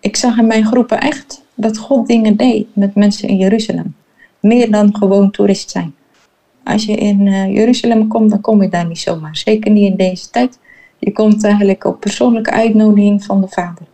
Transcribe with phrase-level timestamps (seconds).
[0.00, 3.94] Ik zag in mijn groepen echt dat God dingen deed met mensen in Jeruzalem.
[4.40, 5.94] Meer dan gewoon toerist zijn.
[6.64, 9.36] Als je in uh, Jeruzalem komt, dan kom je daar niet zomaar.
[9.36, 10.58] Zeker niet in deze tijd.
[10.98, 13.86] Je komt eigenlijk op persoonlijke uitnodiging van de Vader.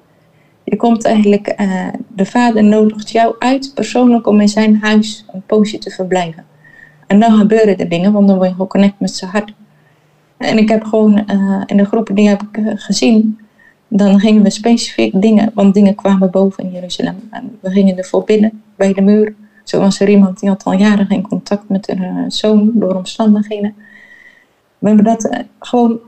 [0.65, 5.43] Je komt eigenlijk, uh, de Vader nodigt jou uit persoonlijk om in zijn huis een
[5.47, 6.45] poosje te verblijven.
[7.07, 9.53] En dan gebeuren er dingen, want dan word je geconnect met zijn hart.
[10.37, 13.39] En ik heb gewoon uh, in de groepen die heb ik gezien,
[13.97, 17.17] dan gingen we specifiek dingen, want dingen kwamen boven in Jeruzalem.
[17.31, 19.35] En we gingen ervoor binnen, bij de muur.
[19.65, 23.75] Zo was er iemand die had al jaren geen contact met haar zoon door omstandigheden.
[24.79, 25.99] We hebben dat uh, gewoon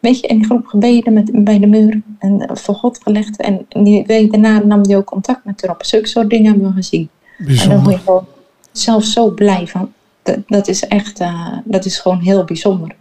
[0.00, 3.36] weet je, in die groep gebeden met, bij de muur en voor God gelegd.
[3.36, 5.84] En die week daarna nam hij ook contact met haar op.
[5.84, 7.08] Zulke soort dingen hebben we gezien.
[7.38, 7.62] Bijzonder.
[7.62, 8.26] En dan word je gewoon
[8.72, 9.92] zelf zo blij van.
[10.22, 12.94] Dat, dat is echt, uh, dat is gewoon heel bijzonder.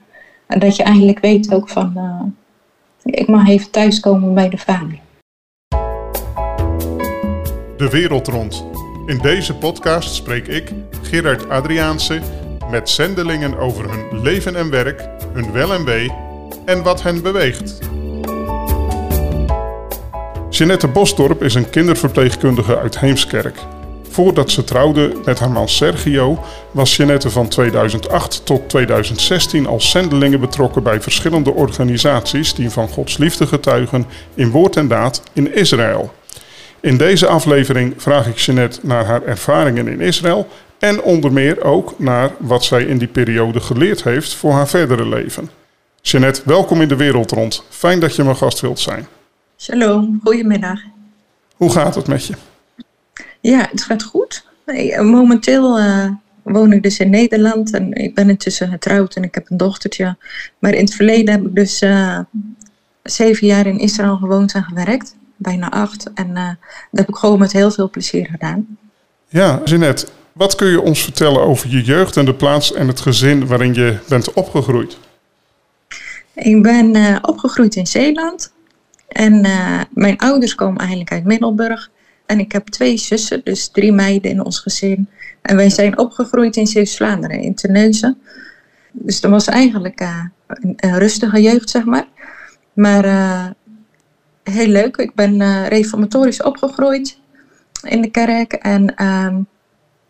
[0.47, 2.21] En dat je eigenlijk weet ook van, uh,
[3.11, 4.99] ik mag even thuiskomen bij de vader.
[7.77, 8.65] De wereld rond.
[9.05, 12.19] In deze podcast spreek ik, Gerard Adriaanse,
[12.69, 16.11] met zendelingen over hun leven en werk, hun wel en wee
[16.65, 17.79] en wat hen beweegt.
[20.49, 23.57] Jeanette Bosdorp is een kinderverpleegkundige uit Heemskerk.
[24.09, 30.39] Voordat ze trouwde met haar man Sergio, was Jeanette van 2008 tot 2016 als zendelingen
[30.39, 36.13] betrokken bij verschillende organisaties die van Gods liefde getuigen in woord en daad in Israël.
[36.79, 40.47] In deze aflevering vraag ik Jeanette naar haar ervaringen in Israël
[40.79, 45.07] en onder meer ook naar wat zij in die periode geleerd heeft voor haar verdere
[45.07, 45.49] leven.
[46.01, 47.63] Jeanette, welkom in de wereld rond.
[47.69, 49.07] Fijn dat je mijn gast wilt zijn.
[49.57, 50.79] Shalom, goedemiddag.
[51.55, 52.33] Hoe gaat het met je?
[53.41, 54.47] Ja, het gaat goed.
[55.01, 56.11] Momenteel uh,
[56.43, 60.17] woon ik dus in Nederland en ik ben intussen getrouwd en ik heb een dochtertje.
[60.59, 62.19] Maar in het verleden heb ik dus uh,
[63.03, 65.15] zeven jaar in Israël gewoond en gewerkt.
[65.35, 66.13] Bijna acht.
[66.13, 66.47] En uh,
[66.91, 68.77] dat heb ik gewoon met heel veel plezier gedaan.
[69.27, 72.99] Ja, Jeanette, wat kun je ons vertellen over je jeugd en de plaats en het
[72.99, 74.97] gezin waarin je bent opgegroeid?
[76.33, 78.51] Ik ben opgegroeid in Zeeland.
[79.07, 79.41] En
[79.89, 81.89] mijn ouders komen eigenlijk uit Middelburg.
[82.29, 85.07] En ik heb twee zussen, dus drie meiden in ons gezin.
[85.41, 88.17] En wij zijn opgegroeid in Zeeuws-Vlaanderen, in Terneuzen.
[88.91, 92.07] Dus dat was eigenlijk uh, een, een, rustige jeugd, zeg maar.
[92.73, 93.03] Maar
[94.43, 94.97] heel leuk.
[94.97, 97.19] Ik ben reformatorisch opgegroeid
[97.83, 98.53] in de kerk.
[98.53, 99.47] En um,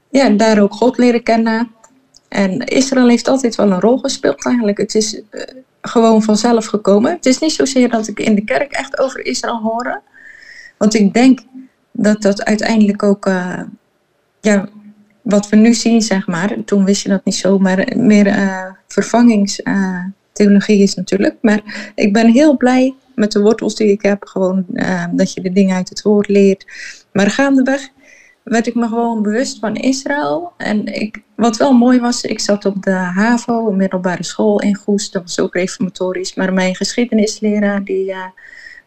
[0.10, 1.72] ja, daar ook God leren kennen.
[2.28, 4.78] En Israël heeft altijd wel een rol gespeeld eigenlijk.
[4.78, 5.22] Het is
[5.82, 7.12] gewoon vanzelf gekomen.
[7.12, 10.02] Het is niet zozeer dat ik in de kerk echt over Israël hoorde.
[10.78, 11.40] Want ik denk
[12.02, 13.62] dat dat uiteindelijk ook, uh,
[14.42, 14.70] ja,
[15.22, 16.56] wat we nu zien, zeg maar.
[16.66, 21.36] Toen wist je dat niet zo, maar meer uh, vervangingstheologie is natuurlijk.
[21.42, 24.26] Maar ik ben heel blij met de wortels die ik heb.
[24.26, 24.66] Gewoon
[25.12, 26.66] dat je de dingen uit het woord leert.
[27.12, 27.90] Maar gaandeweg
[28.44, 30.52] werd ik me gewoon bewust van Israël.
[30.58, 34.76] En ik, wat wel mooi was, ik zat op de HAVO, een middelbare school in
[34.76, 35.12] Goes.
[35.12, 36.36] Dat was ook reformatorisch.
[36.36, 38.14] Maar mijn geschiedenisleraar die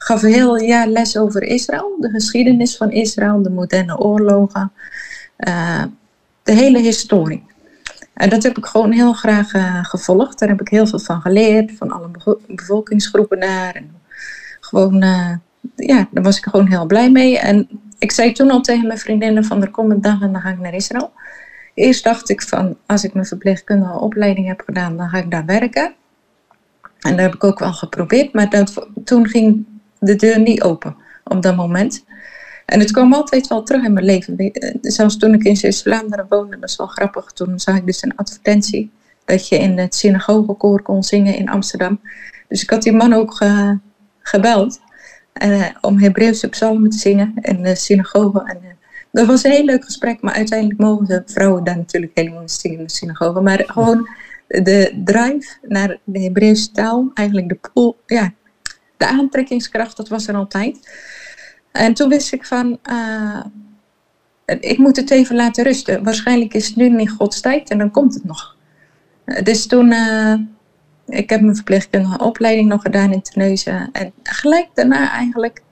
[0.03, 1.97] gaf heel jaar les over Israël.
[2.01, 4.73] De geschiedenis van Israël, de moderne oorlogen.
[5.39, 5.83] Uh,
[6.43, 7.47] de hele historie.
[8.15, 10.39] En dat heb ik gewoon heel graag uh, gevolgd.
[10.39, 11.73] Daar heb ik heel veel van geleerd.
[11.77, 13.75] Van alle bevo bevolkingsgroepen daar.
[13.75, 13.91] En
[14.61, 14.99] gewoon,
[15.77, 17.39] ja, daar was ik gewoon heel blij mee.
[17.39, 20.41] En ik zei toen al tegen mijn vriendinnen van er komt een dag en dan
[20.41, 21.13] ga ik naar Israël.
[21.75, 25.45] Eerst dacht ik van als ik mijn verpleegkundige opleiding heb gedaan, dan ga ik daar
[25.45, 25.95] werken.
[27.01, 29.67] En dat heb ik ook wel geprobeerd, maar dat, toen ging
[30.03, 32.05] de deur niet open op dat moment.
[32.67, 34.53] En het kwam altijd wel terug in mijn leven.
[34.81, 37.33] Zelfs toen ik in Zeeuws-Vlaanderen woonde, dat is wel grappig.
[37.33, 38.91] Toen zag ik dus een advertentie
[39.25, 42.01] dat je in het synagogekoor kon zingen in Amsterdam.
[42.49, 43.79] Dus ik had die man ook ge,
[44.21, 44.81] gebeld.
[45.43, 48.43] Uh, om Hebreeuwse psalmen te zingen in de synagoge.
[48.45, 48.69] En, uh,
[49.13, 52.51] dat was een heel leuk gesprek, maar uiteindelijk mogen de vrouwen daar natuurlijk helemaal niet
[52.51, 53.41] zingen in de synagoge.
[53.41, 54.09] Maar gewoon
[54.49, 58.33] de drive naar de Hebreeuwse taal, eigenlijk de pool, ja,
[59.03, 60.91] de aantrekkingskracht, dat was er altijd.
[61.73, 63.45] En toen wist ik van, uh,
[64.61, 66.05] ik moet het even laten rusten.
[66.05, 68.57] Waarschijnlijk is het nu niet Gods tijd en dan komt het nog.
[69.43, 69.93] dus toen
[71.07, 73.89] ik heb mijn verpleegkundige opleiding nog gedaan in Terneuzen.
[73.93, 75.63] En gelijk daarna eigenlijk,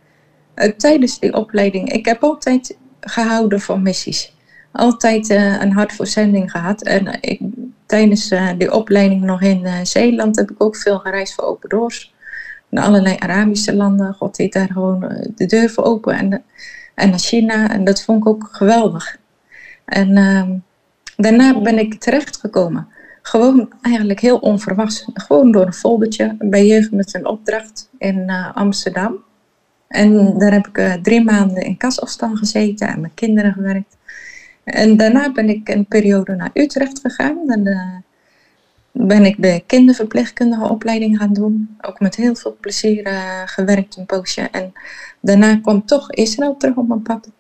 [0.57, 4.35] uh, tijdens die opleiding, ik heb altijd gehouden van missies.
[4.73, 6.83] Altijd uh, een hart voor zending gehad.
[6.83, 7.41] En uh, ik,
[7.87, 8.29] tijdens
[8.59, 12.15] die opleiding nog in Zeeland heb ik ook veel gereisd voor Open Doors.
[12.71, 14.15] Naar allerlei Arabische landen.
[14.15, 15.01] God deed daar gewoon
[15.35, 16.15] de deur voor open.
[16.15, 16.43] En,
[16.95, 17.71] en naar China.
[17.71, 19.17] En dat vond ik ook geweldig.
[19.85, 20.57] En ehm,
[21.17, 22.89] daarna ben ik terechtgekomen
[23.23, 25.05] gewoon eigenlijk heel onverwachts.
[25.15, 29.25] Gewoon door een foldertje bij Jeugd met een opdracht in uh, Amsterdam.
[29.89, 33.97] En daar heb ik drie maanden in kasafstand gezeten en met kinderen gewerkt.
[34.65, 37.47] En daarna ben ik een periode naar Utrecht gegaan.
[37.47, 37.65] Dan
[38.93, 41.77] ben ik de kinderverpleegkundige opleiding gaan doen.
[41.81, 43.11] Ook met heel veel plezier
[43.47, 44.41] gewerkt een poosje.
[44.41, 44.73] En
[45.21, 47.31] daarna kwam toch Israël terug op mijn pad.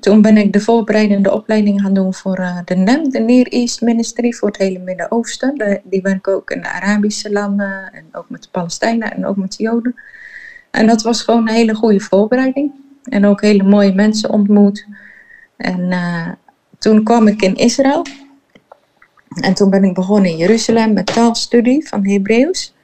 [0.00, 3.80] Toen ben ik de voorbereidende opleiding gaan doen voor uh, de NEM, de Near East
[3.80, 5.80] Ministry, voor het hele Midden-Oosten.
[5.84, 9.56] Die werken ook in de Arabische landen en ook met de Palestijnen en ook met
[9.56, 9.94] de Joden.
[10.70, 12.72] En dat was gewoon een hele goede voorbereiding.
[13.02, 14.86] En ook hele mooie mensen ontmoet.
[15.56, 16.28] En uh,
[16.78, 18.02] toen kwam ik in Israël.
[19.28, 22.74] En toen ben ik begonnen in Jeruzalem met taalstudie van Hebreeuws.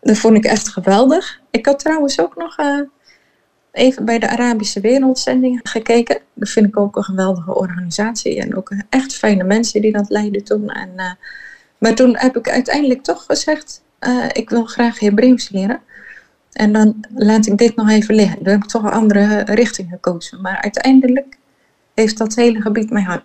[0.00, 1.40] Dat vond ik echt geweldig.
[1.50, 2.80] Ik had trouwens ook nog uh,
[3.72, 6.18] even bij de Arabische Wereldzending gekeken.
[6.34, 8.40] Dat vind ik ook een geweldige organisatie.
[8.40, 10.70] En ook echt fijne mensen die dat leiden toen.
[10.70, 11.12] En, uh,
[11.78, 15.80] maar toen heb ik uiteindelijk toch gezegd, uh, ik wil graag Hebreeuws leren.
[16.52, 18.42] En dan laat ik dit nog even liggen.
[18.42, 20.40] Dan heb ik toch een andere richting gekozen.
[20.40, 21.38] Maar uiteindelijk
[21.94, 23.24] heeft dat hele gebied mijn hart.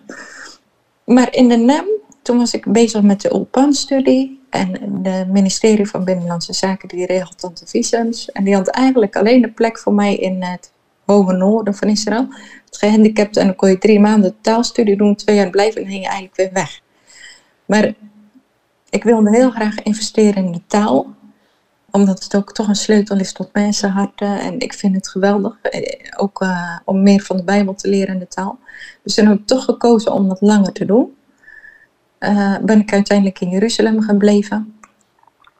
[1.04, 1.84] Maar in de NEM,
[2.24, 4.42] toen was ik bezig met de Ulpan-studie.
[4.50, 8.32] En het ministerie van Binnenlandse Zaken die regelt dan de visums.
[8.32, 10.72] En die had eigenlijk alleen de plek voor mij in het
[11.04, 12.26] hoge noorden van Israël.
[12.64, 16.00] Het gehandicapt en dan kon je drie maanden taalstudie doen, twee jaar blijven en ging
[16.00, 16.80] je eigenlijk weer weg.
[17.64, 17.94] Maar
[18.90, 21.06] ik wilde heel graag investeren in de taal.
[21.90, 24.40] Omdat het ook toch een sleutel is tot mensenharten.
[24.40, 25.58] En ik vind het geweldig.
[25.62, 28.58] Eh, ook uh, om meer van de Bijbel te leren in de taal.
[29.02, 31.14] Dus toen heb ik toch gekozen om dat langer te doen
[32.28, 34.74] uh, ben ik uiteindelijk in Jeruzalem gebleven.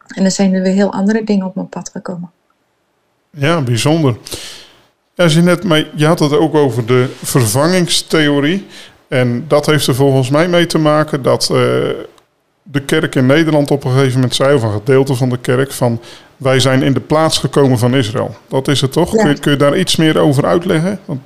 [0.06, 2.30] En dan zijn er weer heel andere dingen op mijn pad gekomen.
[3.30, 4.16] Ja, bijzonder.
[5.14, 8.66] Je, net mee, je had het ook over de vervangingstheorie.
[9.08, 11.58] En dat heeft er volgens mij mee te maken dat uh,
[12.62, 15.72] de kerk in Nederland op een gegeven moment zei, of een gedeelte van de kerk,
[15.72, 16.00] van
[16.36, 18.36] wij zijn in de plaats gekomen van Israël.
[18.48, 19.12] Dat is het toch?
[19.12, 19.22] Ja.
[19.22, 21.00] Kun, je, kun, je, daar iets meer over uitleggen?
[21.04, 21.20] Want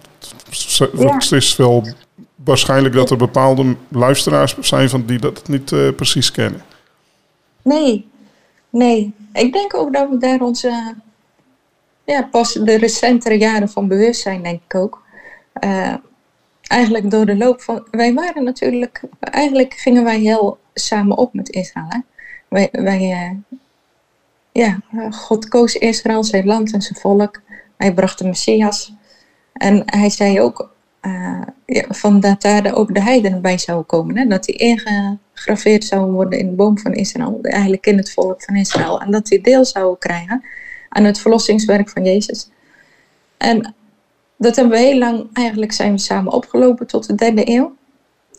[0.49, 1.89] het is wel
[2.49, 6.63] waarschijnlijk dat er bepaalde luisteraars zijn van die dat niet uh, precies kennen.
[7.63, 8.09] Nee,
[8.71, 9.13] nee.
[9.33, 10.95] Ik denk ook dat we daar onze,
[12.05, 15.03] ja, pas de recentere jaren van bewust zijn, denk ik ook.
[15.65, 15.95] Uh,
[16.63, 21.51] eigenlijk door de loop van, wij waren natuurlijk, eigenlijk gingen wij heel samen op met
[21.51, 22.03] Israël.
[22.49, 23.59] Wij, wij uh,
[24.53, 24.81] ja,
[25.11, 27.41] God koos Israël, zijn land en zijn volk.
[27.77, 28.93] Hij bracht de Messias.
[29.53, 30.71] En hij zei ook,
[31.03, 34.17] uh, ja, van dat daar ook de heidenen bij zouden komen.
[34.19, 34.27] Hè?
[34.27, 38.57] Dat die ingegraveerd zouden worden in de boom van Israël, eigenlijk in het volk van
[38.57, 39.01] Israël.
[39.01, 40.45] En dat die deel zouden krijgen
[40.89, 42.51] aan het verlossingswerk van Jezus.
[43.37, 43.75] En
[44.37, 47.77] dat hebben we heel lang, eigenlijk zijn we samen opgelopen tot de derde eeuw.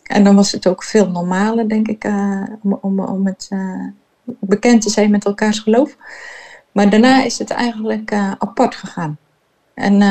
[0.02, 3.86] En dan was het ook veel normaler, denk ik, uh, om, om, het uh,
[4.24, 5.96] bekend te zijn met elkaars geloof.
[6.72, 9.18] Maar daarna is het eigenlijk apart gegaan.
[9.74, 10.02] En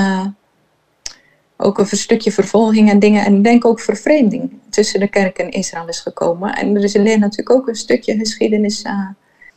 [1.61, 3.25] ook een stukje vervolging en dingen.
[3.25, 6.56] En ik denk ook vervreemding tussen de kerk en Israël is gekomen.
[6.56, 9.07] En er is alleen natuurlijk ook een stukje geschiedenis uh,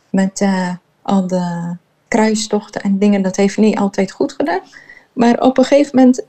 [0.09, 0.69] met uh,
[1.01, 1.75] al de
[2.07, 3.21] kruistochten en dingen.
[3.21, 4.61] Dat heeft niet altijd goed gedaan.
[5.13, 6.25] Maar op een gegeven moment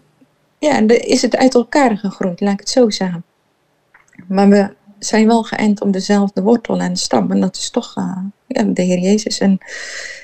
[0.59, 3.25] ja, is het uit elkaar gegroeid, laat ik het zo zeggen.
[4.29, 4.75] Maar we
[5.05, 7.31] zijn wel geënt om dezelfde wortel en stam.
[7.31, 7.95] En dat is toch
[8.47, 9.39] ja, de Heer Jezus.
[9.39, 9.59] En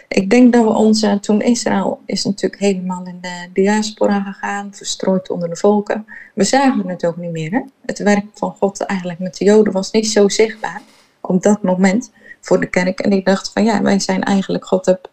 [0.09, 5.31] ik denk dat we ons, toen Israël is natuurlijk helemaal in de diaspora gegaan, verstrooid
[5.31, 6.07] onder de volken.
[6.35, 7.51] We zagen het ook niet meer.
[7.51, 7.61] Hè?
[7.87, 10.83] Het werk van God eigenlijk met de Joden was niet zo zichtbaar
[11.21, 12.11] op dat moment
[12.41, 13.01] voor de kerk.
[13.01, 15.11] En ik dacht van ja, wij zijn eigenlijk, God heb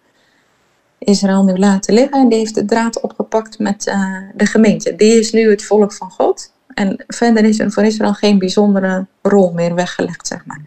[0.97, 4.95] Israël nu laten liggen en die heeft de draad opgepakt met uh, de gemeente.
[4.95, 6.51] Die is nu het volk van God.
[6.77, 10.61] En verder is er voor Israël geen bijzondere rol meer weggelegd, zeg maar.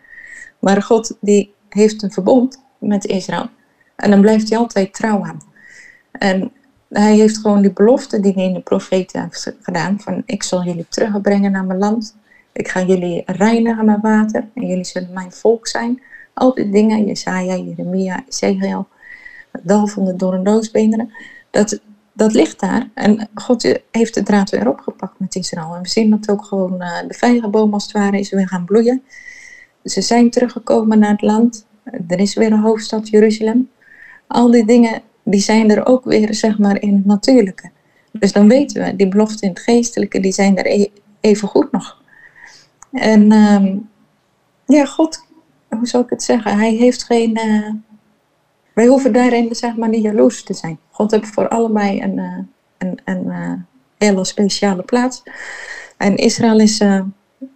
[0.58, 3.48] Maar God die heeft een verbond met Israël.
[3.96, 5.40] En dan blijft hij altijd trouw aan.
[6.12, 6.52] En
[6.88, 10.00] hij heeft gewoon die belofte die hij in de profeten heeft gedaan.
[10.00, 12.16] Van ik zal jullie terugbrengen naar mijn land.
[12.52, 14.48] Ik ga jullie reinigen met water.
[14.54, 16.02] En jullie zullen mijn volk zijn.
[16.34, 18.88] Al die dingen, Jesaja, Jeremia, Ezekiel.
[19.62, 21.12] Dal van de doorndoosbeenderen.
[21.50, 21.80] Dat,
[22.20, 22.88] dat ligt daar.
[22.94, 25.74] En God heeft de draad weer opgepakt met Israël.
[25.74, 28.64] En we zien dat ook gewoon uh, de vijgenboom als het ware is weer gaan
[28.64, 29.02] bloeien.
[29.84, 31.66] Ze zijn teruggekomen naar het land.
[32.08, 33.68] Er is weer een hoofdstad, Jeruzalem
[34.30, 37.70] al die dingen, die zijn er ook weer, zeg maar, in het natuurlijke.
[38.12, 41.72] Dus dan weten we, die beloften in het geestelijke, die zijn er e even goed
[41.72, 42.02] nog.
[42.92, 43.88] En um,
[44.66, 45.24] ja, God,
[45.68, 46.58] hoe zou ik het zeggen?
[46.58, 47.38] Hij heeft geen.
[47.38, 47.70] Uh,
[48.74, 50.78] wij hoeven daarin zeg maar niet jaloers te zijn.
[50.90, 53.52] God heeft voor allebei een, uh, een, uh,
[53.98, 55.22] hele speciale plaats.
[55.96, 56.78] En Israël is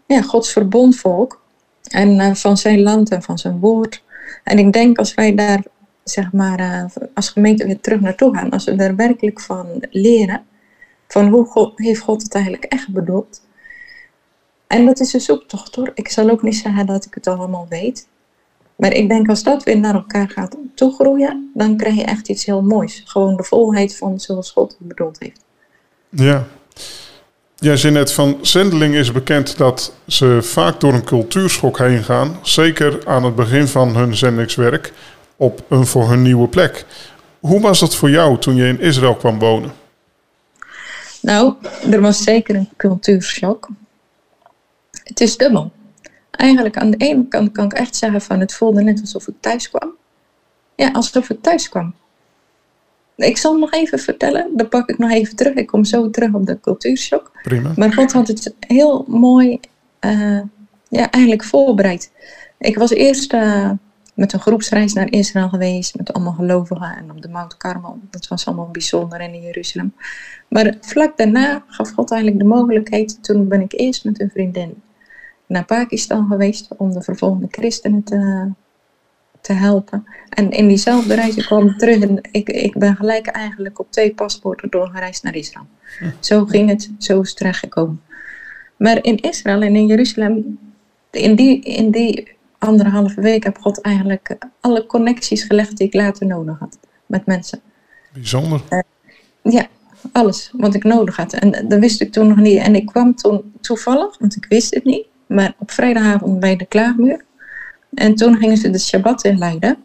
[0.07, 1.43] ja, Gods verbondvolk.
[1.91, 4.03] En van zijn land en van zijn woord.
[4.45, 5.63] En ik denk als wij daar
[6.05, 8.51] zeg maar, als gemeente weer terug naartoe gaan.
[8.51, 10.45] Als we daar werkelijk van leren.
[11.09, 13.43] Van hoe God, heeft God het eigenlijk echt bedoeld.
[14.67, 15.91] En dat is een zoektocht hoor.
[15.95, 18.09] Ik zal ook niet zeggen dat ik het allemaal weet.
[18.77, 22.45] Maar ik denk als dat weer naar elkaar gaat toegroeien, dan krijg je echt iets
[22.45, 23.03] heel moois.
[23.05, 25.45] Gewoon de volheid van zoals God het bedoeld heeft.
[26.09, 26.47] Ja.
[27.55, 32.39] Jij zei net van zendeling is bekend dat ze vaak door een cultuurschok heen gaan.
[32.43, 34.93] Zeker aan het begin van hun zendingswerk
[35.37, 36.85] op een voor hun nieuwe plek.
[37.41, 39.73] Hoe was dat voor jou toen je in Israël kwam wonen?
[41.21, 41.55] Nou,
[41.91, 43.69] er was zeker een cultuurshock.
[44.91, 45.73] Het is dubbel.
[46.37, 49.35] Eigenlijk aan de ene kant kan ik echt zeggen van het voelde net alsof ik
[49.41, 49.93] thuis kwam.
[50.75, 51.95] Ja, alsof ik thuis kwam.
[53.17, 55.55] Ik zal nog even vertellen, dan pak ik nog even terug.
[55.55, 57.31] Ik kom zo terug op de cultuurshock.
[57.43, 57.73] Prima.
[57.77, 59.61] Maar God had het heel mooi
[60.01, 60.41] uh,
[60.89, 62.13] ja, eigenlijk voorbereid.
[62.59, 63.71] Ik was eerst uh,
[64.15, 67.99] met een groepsreis naar Israël geweest, met allemaal gelovigen en op de Mount Carmel.
[68.11, 69.95] Dat was allemaal bijzonder in Jeruzalem.
[70.49, 73.23] Maar vlak daarna gaf God eigenlijk de mogelijkheid.
[73.23, 74.83] Toen ben ik eerst met een vriendin
[75.47, 78.51] naar Pakistan geweest om de vervolgde christenen te,
[79.41, 80.05] te helpen.
[80.29, 84.15] En in diezelfde reis, ik kwam terug en ik, ik ben gelijk eigenlijk op twee
[84.15, 85.67] paspoorten doorgereisd naar Israël.
[85.99, 86.11] Hm.
[86.21, 88.01] Zo ging het, zo is het terechtgekomen.
[88.77, 90.59] Maar in Israël en in Jeruzalem,
[91.11, 96.27] in die, in die anderhalve week heb God eigenlijk alle connecties gelegd die ik later
[96.27, 97.61] nodig had met mensen.
[98.13, 98.61] Bijzonder.
[98.71, 98.79] Uh,
[99.43, 99.67] ja,
[100.13, 101.33] alles wat ik nodig had.
[101.33, 102.59] En dat wist ik toen nog niet.
[102.59, 106.67] En ik kwam toen toevallig, want ik wist het niet, maar op vrijdagavond bij de
[106.67, 107.25] klaagmuur.
[107.95, 109.77] En toen gingen ze de Shabbat inleiden.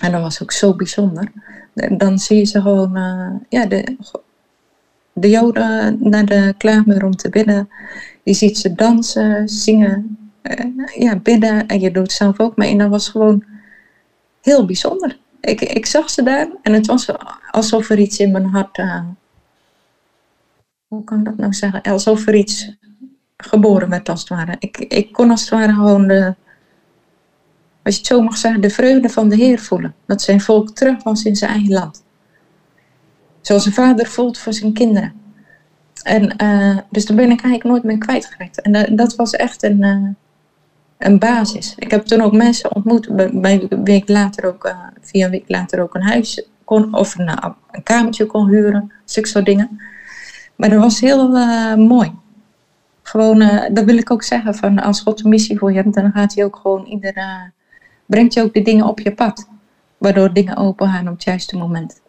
[0.00, 1.32] En dat was ook zo bijzonder.
[1.90, 3.96] Dan zie je ze gewoon, uh, ja, de,
[5.12, 7.68] de Joden naar de klaagmuur om te bidden.
[8.22, 11.66] Je ziet ze dansen, zingen, uh, ja, bidden.
[11.66, 12.70] En je doet zelf ook mee.
[12.70, 13.44] En dat was gewoon
[14.42, 15.18] heel bijzonder.
[15.40, 17.06] Ik, ik zag ze daar en het was
[17.50, 18.78] alsof er iets in mijn hart.
[18.78, 19.00] Uh,
[20.88, 21.82] hoe kan ik dat nou zeggen?
[21.82, 22.76] Alsof er iets
[23.46, 24.56] geboren werd, als het ware.
[24.58, 26.34] Ik, ik kon als het ware gewoon de,
[27.82, 29.94] als je het zo mag zeggen, de vreugde van de Heer voelen.
[30.06, 32.02] Dat zijn volk terug was in zijn eigen land.
[33.40, 35.12] Zoals een vader voelt voor zijn kinderen.
[36.02, 38.60] En, uh, dus daar ben ik eigenlijk nooit meer kwijtgeraakt.
[38.60, 40.08] En uh, dat was echt een, uh,
[40.98, 41.74] een basis.
[41.78, 43.08] Ik heb toen ook mensen ontmoet,
[43.40, 47.38] bij een week later ook, via een week later ook een huis kon, of een,
[47.82, 49.80] kamertje kon huren, zulke soort dingen.
[50.56, 51.28] Maar dat was heel
[51.76, 52.12] mooi
[53.10, 55.94] gewoon, uh, dat wil ik ook zeggen, van als God een missie voor je hebt,
[55.94, 57.42] dan gaat hij ook gewoon ieder, uh,
[58.06, 59.48] brengt je ook de dingen op je pad.
[59.98, 62.00] Waardoor dingen open gaan op het juiste moment.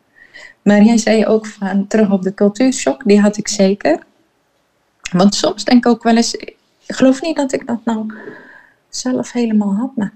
[0.62, 4.00] Maar jij zei ook van, terug op de cultuurshock, die had ik zeker.
[5.12, 6.56] Want soms denk ik ook wel eens, ik
[6.88, 8.14] geloof niet dat ik dat nou
[8.90, 10.10] zelf helemaal had.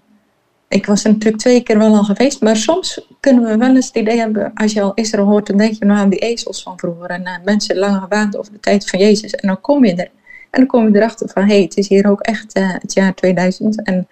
[0.68, 3.88] Ik was er natuurlijk twee keer wel al geweest, maar soms kunnen we wel eens
[3.88, 6.63] het idee hebben, als je al Israël hoort, dan denk je nou aan die ezels
[6.63, 9.36] van vroeger en uh, mensen lang gewaand over de tijd van Jezus.
[9.36, 10.10] En dan kom je er.
[10.55, 12.93] En dan kom je erachter van, hé, hey, het is hier ook echt uh, het
[12.93, 13.83] jaar 2000.
[13.83, 14.07] En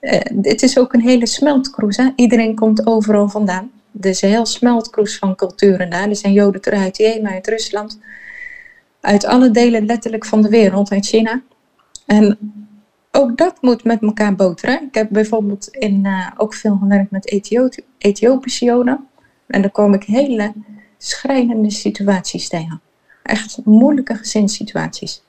[0.00, 1.96] uh, het is ook een hele smeltkroes.
[1.96, 2.08] Hè?
[2.16, 3.70] Iedereen komt overal vandaan.
[4.00, 6.08] Is een heel smeltkroes van culturen daar.
[6.08, 7.98] Er zijn Joden uit Jemen, uit Rusland.
[9.00, 11.42] Uit alle delen letterlijk van de wereld, uit China.
[12.06, 12.38] En
[13.10, 14.82] ook dat moet met elkaar boteren.
[14.82, 17.42] Ik heb bijvoorbeeld in, uh, ook veel gewerkt met
[17.98, 19.06] Ethiopische Joden.
[19.46, 20.52] En daar kom ik hele
[20.98, 22.80] schrijnende situaties tegen.
[23.22, 25.24] Echt moeilijke gezinssituaties.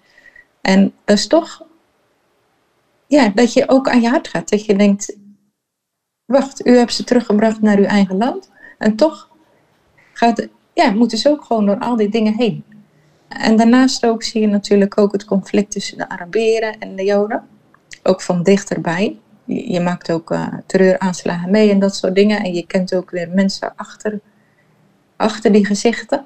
[0.68, 1.62] En dat is toch,
[3.08, 4.50] ja, dat je ook aan je hart gaat.
[4.50, 5.18] Dat je denkt,
[6.26, 8.52] wacht, u hebt ze teruggebracht naar uw eigen land.
[8.78, 9.30] En toch
[10.14, 12.64] gaat, ja, moeten ze ook gewoon door al die dingen heen.
[13.28, 17.48] En daarnaast ook zie je natuurlijk ook het conflict tussen de Arabieren en de Joden.
[18.04, 19.20] Ook van dichterbij.
[19.44, 22.44] Je, je maakt ook uh, terreuraanslagen mee en dat soort dingen.
[22.44, 24.20] En je kent ook weer mensen achter,
[25.16, 26.26] achter die gezichten.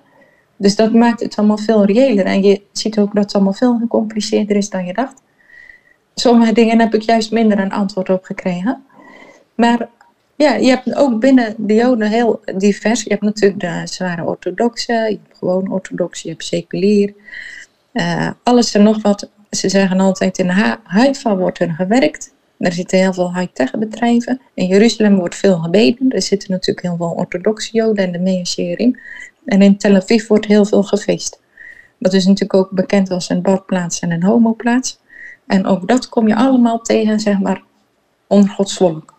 [0.61, 2.25] Dus dat maakt het allemaal veel reëler.
[2.25, 5.21] En je ziet ook dat het allemaal veel gecompliceerder is dan je dacht.
[6.15, 8.83] Sommige dingen heb ik juist minder een antwoord op gekregen.
[9.55, 9.89] Maar
[10.35, 13.03] ja, je hebt ook binnen de Joden heel divers.
[13.03, 17.13] Je hebt natuurlijk de zware orthodoxe, je hebt gewoon orthodox, je hebt seculier.
[17.93, 19.29] Uh, alles en nog wat.
[19.49, 20.49] Ze zeggen altijd in
[20.83, 22.33] Haifa wordt er gewerkt.
[22.57, 24.41] Er zitten heel veel high-tech bedrijven.
[24.53, 26.09] In Jeruzalem wordt veel gebeden.
[26.09, 28.99] Er zitten natuurlijk heel veel orthodoxe Joden en de Meersherim.
[29.45, 31.39] En in Tel Aviv wordt heel veel gefeest.
[31.97, 34.99] Dat is natuurlijk ook bekend als een badplaats en een homoplaats.
[35.47, 37.63] En ook dat kom je allemaal tegen, zeg maar,
[38.27, 39.13] onder Gods volk.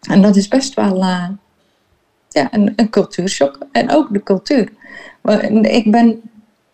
[0.00, 1.28] En dat is best wel uh,
[2.28, 3.58] ja, een, een cultuurshock.
[3.72, 4.72] En ook de cultuur.
[5.62, 6.20] Ik ben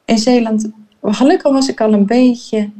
[0.04, 0.70] in Zeeland,
[1.02, 2.70] gelukkig was ik al een beetje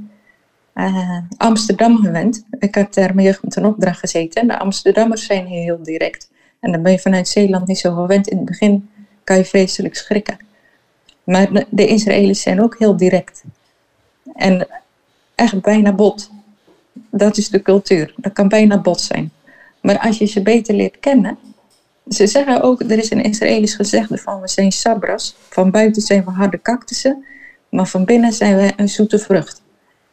[0.75, 2.45] uh, Amsterdam gewend.
[2.59, 4.41] Ik heb daar mijn jeugd een opdracht gezeten.
[4.41, 6.31] En de Amsterdammers zijn heel direct.
[6.61, 8.29] En dan ben je vanuit Zeeland niet zo gewend.
[8.29, 8.89] In het begin
[9.27, 10.39] kan je vreselijk schrikken.
[11.25, 13.45] Maar de, Israëli's zijn ook heel direct.
[14.35, 14.69] En
[15.35, 16.31] echt bijna bot.
[17.11, 18.15] Dat is de cultuur.
[18.17, 19.33] Dat kan bijna bot zijn.
[19.81, 21.39] Maar als je ze beter leert kennen.
[22.09, 25.37] Ze zeggen ook, er is een Israëlisch gezegde van we zijn sabras.
[25.49, 27.25] Van buiten zijn we harde cactussen.
[27.69, 29.63] Maar van binnen zijn we een zoete vrucht.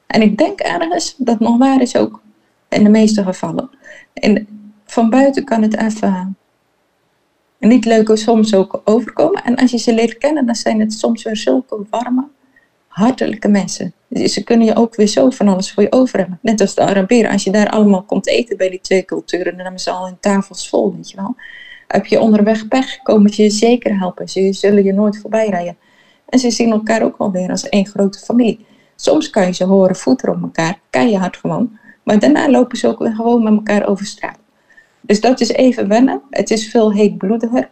[0.07, 2.21] En ik denk ergens dat nog waar is ook.
[2.69, 3.69] In de meeste gevallen.
[4.13, 4.47] En
[4.85, 6.37] van buiten kan het even
[7.67, 9.43] niet leuk soms ook overkomen.
[9.43, 12.27] En als je ze leert kennen, dan zijn het soms weer zulke warme,
[12.87, 13.93] hartelijke mensen.
[14.09, 16.39] Ze kunnen je ook weer zo van alles voor je over hebben.
[16.41, 17.31] Net als de Arabieren.
[17.31, 20.19] Als je daar allemaal komt eten bij die twee culturen, dan hebben ze al hun
[20.19, 21.35] tafels vol, weet je wel.
[21.87, 24.29] Heb je onderweg pech, komen ze je zeker helpen.
[24.29, 25.77] Ze zullen je nooit voorbij rijden.
[26.29, 28.65] En ze zien elkaar ook alweer als één grote familie.
[28.95, 31.77] Soms kan je ze horen voeteren op elkaar, keihard gewoon.
[32.03, 34.37] Maar daarna lopen ze ook weer gewoon met elkaar over straat.
[35.05, 36.21] Dus dat is even wennen.
[36.29, 37.69] Het is veel heetbloediger.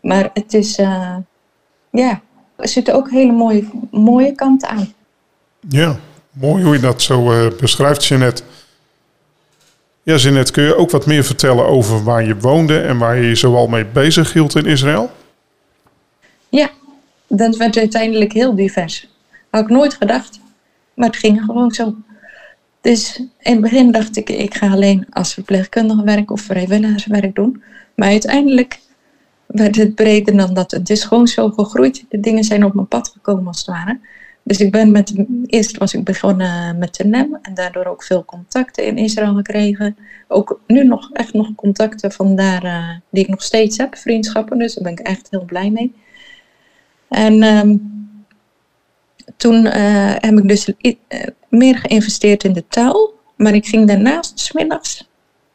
[0.00, 1.16] Maar het is, uh,
[1.90, 2.20] ja,
[2.56, 4.92] er zitten ook hele mooie, mooie kanten aan.
[5.68, 5.96] Ja,
[6.32, 8.42] mooi hoe je dat zo uh, beschrijft, Jeanette.
[10.02, 13.28] Ja, Jeanette, kun je ook wat meer vertellen over waar je woonde en waar je
[13.28, 15.10] je zoal mee bezig hield in Israël?
[16.48, 16.70] Ja,
[17.26, 19.08] dat werd uiteindelijk heel divers.
[19.50, 20.40] Had ik nooit gedacht,
[20.94, 21.94] maar het ging gewoon zo.
[22.88, 27.62] Dus in het begin dacht ik, ik ga alleen als verpleegkundige werk of vrijwilligerswerk doen.
[27.94, 28.80] Maar uiteindelijk
[29.46, 30.70] werd het breder dan dat.
[30.70, 32.04] Het is gewoon zo gegroeid.
[32.08, 34.00] De dingen zijn op mijn pad gekomen als het ware.
[34.42, 35.14] Dus ik ben met,
[35.46, 39.96] eerst was ik begonnen met de NEM en daardoor ook veel contacten in Israël gekregen.
[40.28, 44.58] Ook nu nog echt nog contacten vandaar uh, die ik nog steeds heb, vriendschappen.
[44.58, 45.94] Dus daar ben ik echt heel blij mee.
[47.08, 47.76] En ehm,
[49.36, 49.72] toen uh,
[50.18, 50.92] heb ik dus uh,
[51.48, 53.12] meer geïnvesteerd in de taal.
[53.36, 55.08] Maar ik ging daarnaast smiddags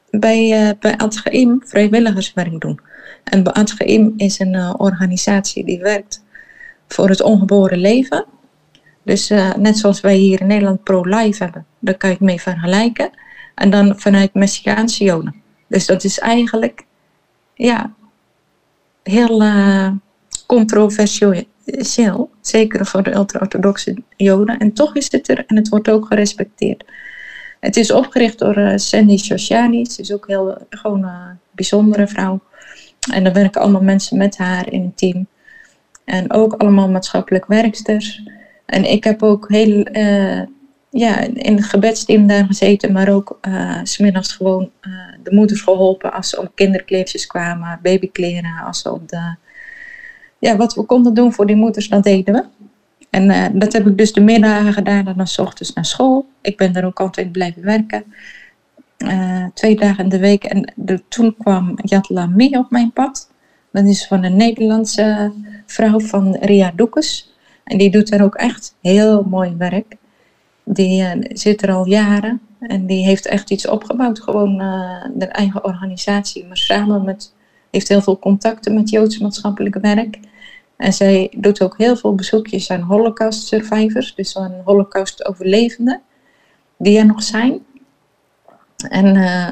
[0.09, 2.79] bij, uh, bij Adgeim vrijwilligerswerk doen.
[3.23, 6.23] En Adgeim is een organisatie die werkt
[6.87, 8.25] voor het ongeboren leven.
[9.03, 13.09] Dus net zoals wij hier in Nederland pro-life hebben, daar kan je het mee vergelijken.
[13.55, 15.35] En dan vanuit Mexicaanse Joden.
[15.67, 16.85] Dus dat is eigenlijk
[17.53, 17.93] ja,
[19.03, 19.43] heel
[20.45, 21.43] controversieel
[22.41, 24.57] zeker voor de ultra-orthodoxe Joden.
[24.59, 26.83] En toch is het er en het wordt ook gerespecteerd.
[27.59, 29.85] Het is opgericht door uh, Sandy Shoshani.
[29.85, 32.41] Ze is ook heel gewoon een bijzondere vrouw.
[33.11, 35.27] En er werken allemaal mensen met haar in het team.
[36.05, 38.23] En ook allemaal maatschappelijk werksters.
[38.65, 40.41] En ik heb ook heel uh,
[40.89, 44.71] ja, in het gebedsteam daar gezeten, maar ook uh, smiddags gewoon
[45.23, 49.35] de moeders geholpen als ze om kinderkleedjes kwamen, babykleren, als ze op de
[50.43, 52.43] ja, wat we konden doen voor die moeders, dat deden we.
[53.09, 56.25] En uh, dat heb ik dus de middagen gedaan en dan s ochtends naar school.
[56.41, 58.03] Ik ben daar ook altijd blijven werken.
[58.97, 60.43] Uh, twee dagen in de week.
[60.43, 60.73] En
[61.07, 63.29] toen kwam Jat Lamy op mijn pad.
[63.71, 65.31] Dat is van een Nederlandse
[65.65, 67.33] vrouw van Ria Doekes.
[67.63, 69.95] En die doet daar ook echt heel mooi werk.
[70.63, 72.41] Die uh, zit er al jaren.
[72.59, 74.21] En die heeft echt iets opgebouwd.
[74.21, 74.57] Gewoon
[75.15, 76.45] de eigen organisatie.
[76.45, 77.33] Maar samen met...
[77.71, 80.19] Heeft heel veel contacten met Joods maatschappelijk werk.
[80.83, 86.01] En zij doet ook heel veel bezoekjes aan Holocaust survivors, dus aan Holocaust overlevenden,
[86.77, 87.65] die er nog zijn.
[88.89, 89.51] En uh,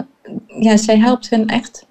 [0.64, 1.88] ja, zij helpt hen echt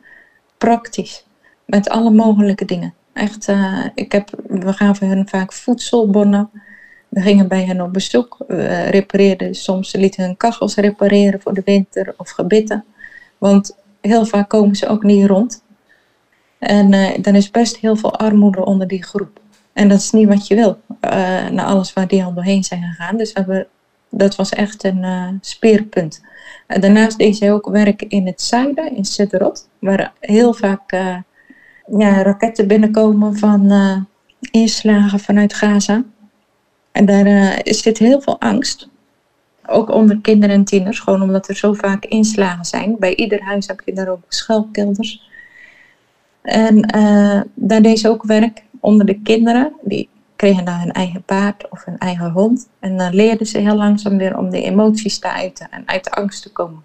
[0.58, 1.24] praktisch
[1.64, 2.94] met alle mogelijke dingen.
[3.12, 6.50] Echt, uh, ik heb, we gaven hen vaak voedselbonnen.
[7.08, 8.44] We gingen bij hen op bezoek.
[8.46, 12.84] We repareerden soms, lieten hun kachels repareren voor de winter of gebitten.
[13.38, 15.62] Want heel vaak komen ze ook niet rond.
[16.60, 19.40] En uh, dan is best heel veel armoede onder die groep.
[19.72, 22.82] En dat is niet wat je wil, uh, na alles waar die al doorheen zijn
[22.82, 23.16] gegaan.
[23.16, 23.34] Dus
[24.10, 26.22] dat was echt een uh, speerpunt.
[26.66, 30.90] Daarnaast deed zij ook werk in het zuiden, in Sederot, waar heel vaak
[31.98, 33.72] ja, raketten binnenkomen van
[34.50, 36.04] inslagen vanuit Gaza.
[36.92, 38.88] En daar zit heel veel angst.
[39.66, 42.96] Ook onder kinderen en tieners, gewoon omdat er zo vaak inslagen zijn.
[42.98, 45.29] Bij ieder huis heb je daar ook schuilkelders.
[46.42, 49.72] En uh, daar deed ze ook werk onder de kinderen.
[49.82, 52.68] Die kregen dan hun eigen paard of hun eigen hond.
[52.78, 56.10] En dan leerden ze heel langzaam weer om de emoties te uiten en uit de
[56.10, 56.82] angst te komen.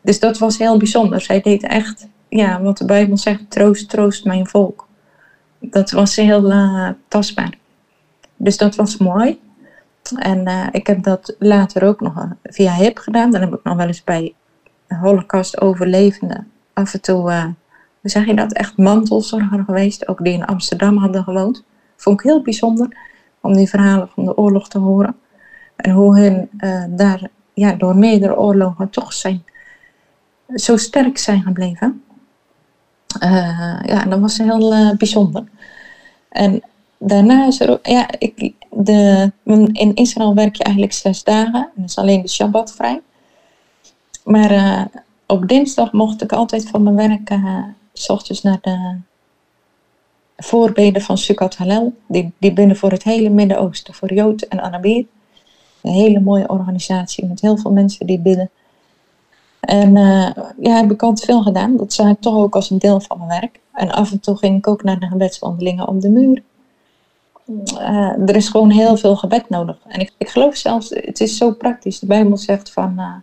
[0.00, 1.20] Dus dat was heel bijzonder.
[1.20, 4.88] Zij deed echt, ja, wat de Bijbel zegt, troost, troost mijn volk.
[5.58, 7.58] Dat was heel uh, tastbaar.
[8.36, 9.40] Dus dat was mooi.
[10.16, 13.30] En uh, ik heb dat later ook nog via HIP gedaan.
[13.30, 14.34] Dan heb ik nog wel eens bij
[14.88, 17.52] Holocaust overlevenden af en toe
[18.04, 21.64] hoe zeg je dat, echt mantelzorger geweest, ook die in Amsterdam hadden gewoond.
[21.96, 22.96] Vond ik heel bijzonder
[23.40, 25.16] om die verhalen van de oorlog te horen.
[25.76, 29.44] En hoe hun uh, daar ja, door meerdere oorlogen toch zijn,
[30.54, 32.02] zo sterk zijn gebleven.
[33.22, 35.44] Uh, ja, dat was heel bijzonder.
[36.28, 36.62] En
[36.98, 39.32] daarna is er ja, ik, de,
[39.72, 41.68] in Israël werk je eigenlijk zes dagen.
[41.76, 43.00] En is alleen de Shabbat vrij.
[44.24, 44.88] Maar
[45.26, 47.30] op dinsdag mocht ik altijd van mijn werk
[47.94, 48.96] s ochtends naar de
[50.36, 51.94] voorbeden van Sukkot Halel.
[52.08, 55.06] Die, die binnen voor het hele Midden-Oosten, voor Jood en Arabier.
[55.82, 58.50] Een hele mooie organisatie met heel veel mensen die bidden.
[59.60, 60.30] En uh,
[60.60, 61.76] ja, heb ik altijd veel gedaan.
[61.76, 63.60] Dat zag ik toch ook als een deel van mijn werk.
[63.72, 66.42] En af en toe ging ik ook naar de gebedswandelingen om de muur.
[67.78, 69.78] Uh, er is gewoon heel veel gebed nodig.
[69.86, 71.98] En ik, ik geloof zelfs, het is zo praktisch.
[71.98, 73.14] De Bijbel zegt van, uh,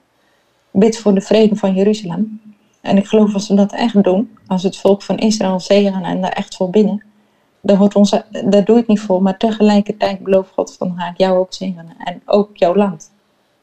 [0.72, 2.42] bid voor de vrede van Jeruzalem.
[2.82, 6.22] En ik geloof als we dat echt doen, als het volk van Israël zegenen en
[6.22, 7.04] daar echt voor binnen,
[7.62, 8.10] dan wordt ons,
[8.46, 11.96] daar doe ik niet voor, maar tegelijkertijd belooft God van ga ik jou ook zegenen
[11.98, 13.12] en ook jouw land.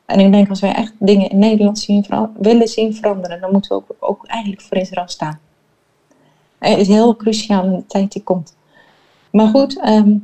[0.07, 2.07] En ik denk als wij echt dingen in Nederland zien,
[2.39, 5.41] willen zien veranderen, dan moeten we ook, ook eigenlijk voor Israël staan.
[6.59, 8.57] Het is heel cruciaal in de tijd die komt.
[9.31, 10.17] Maar goed, ehm,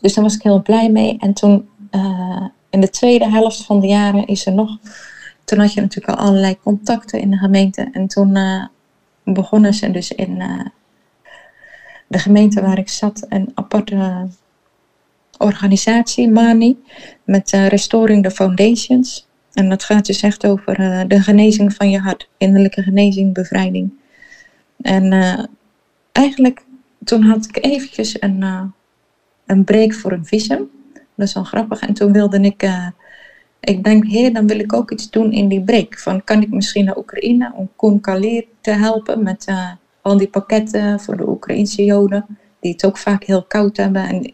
[0.00, 1.16] dus daar was ik heel blij mee.
[1.18, 4.78] En toen uh, in de tweede helft van de jaren is er nog
[5.44, 7.88] toen had je natuurlijk al allerlei contacten in de gemeente.
[7.92, 8.64] En toen uh,
[9.24, 10.64] begonnen ze dus in uh,
[12.06, 14.28] de gemeente waar ik zat een aparte
[15.38, 16.76] organisatie, MANI,
[17.24, 19.28] met uh, Restoring the Foundations.
[19.52, 20.74] En dat gaat dus echt over
[21.08, 23.90] de genezing van je hart, innerlijke genezing, bevrijding.
[24.80, 25.48] En
[26.12, 26.64] eigenlijk
[27.04, 28.72] toen had ik eventjes een,
[29.46, 30.70] een break voor een visum.
[31.14, 31.80] Dat is wel grappig.
[31.80, 32.70] En toen wilde ik
[33.60, 35.98] ik denk, heer, dan wil ik ook iets doen in die break.
[35.98, 39.70] Van, kan ik misschien naar Oekraïne om Koen Kalir te helpen met uh,
[40.02, 42.26] al die pakketten voor de Oekraïnse Joden,
[42.60, 44.32] die het ook vaak heel koud hebben en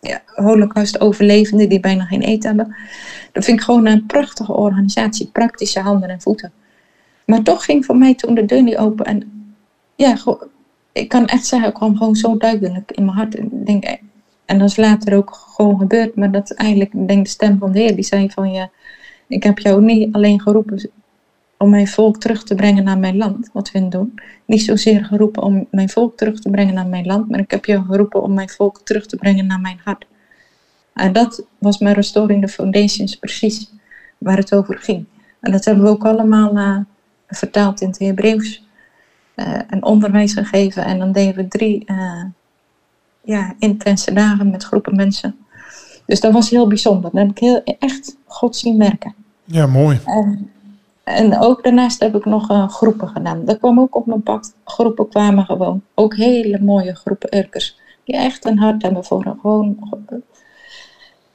[0.00, 2.76] ja, holocaust-overlevenden die bijna geen eten hebben.
[3.32, 6.52] Dat vind ik gewoon een prachtige organisatie, praktische handen en voeten.
[7.26, 9.54] Maar toch ging voor mij toen de deur niet open en
[9.96, 10.16] ja,
[10.92, 13.38] ik kan echt zeggen, ik kwam gewoon zo duidelijk in mijn hart.
[13.38, 13.98] Ik denk,
[14.50, 16.14] en dat is later ook gewoon gebeurd.
[16.16, 17.94] Maar dat eigenlijk, denk de stem van de Heer.
[17.94, 18.70] Die zei van, ja,
[19.26, 20.90] ik heb jou niet alleen geroepen
[21.56, 23.50] om mijn volk terug te brengen naar mijn land.
[23.52, 24.14] Wat we doen.
[24.44, 27.30] Niet zozeer geroepen om mijn volk terug te brengen naar mijn land.
[27.30, 30.06] Maar ik heb jou geroepen om mijn volk terug te brengen naar mijn hart.
[30.94, 33.72] En dat was mijn Restoring the Foundations precies
[34.18, 35.04] waar het over ging.
[35.40, 36.78] En dat hebben we ook allemaal uh,
[37.28, 38.64] vertaald in het Hebreeuws.
[39.36, 40.84] Uh, en onderwijs gegeven.
[40.84, 41.84] En dan deden we drie...
[41.86, 42.24] Uh,
[43.30, 45.36] ja, intense dagen met groepen mensen.
[46.06, 47.10] Dus dat was heel bijzonder.
[47.10, 49.14] Dan heb ik heel, echt God zien werken.
[49.44, 50.00] Ja, mooi.
[50.04, 50.50] En,
[51.04, 53.44] en ook daarnaast heb ik nog uh, groepen gedaan.
[53.44, 54.54] Dat kwam ook op mijn pad.
[54.64, 55.82] Groepen kwamen gewoon.
[55.94, 57.78] Ook hele mooie groepen Urkers.
[58.04, 59.78] Die echt een hart hebben voor gewoon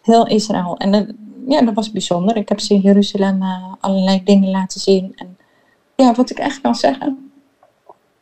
[0.01, 0.77] heel Israël.
[0.77, 1.05] En dat,
[1.47, 2.35] ja, dat was bijzonder.
[2.35, 5.11] Ik heb ze in Jeruzalem uh, allerlei dingen laten zien.
[5.15, 5.37] En
[5.95, 7.31] ja, wat ik echt kan zeggen.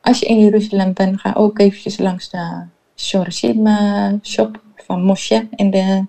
[0.02, 3.68] Als je in Jeruzalem bent, ga ook eventjes langs de Shorashim
[4.22, 6.06] shop van Moshe in de,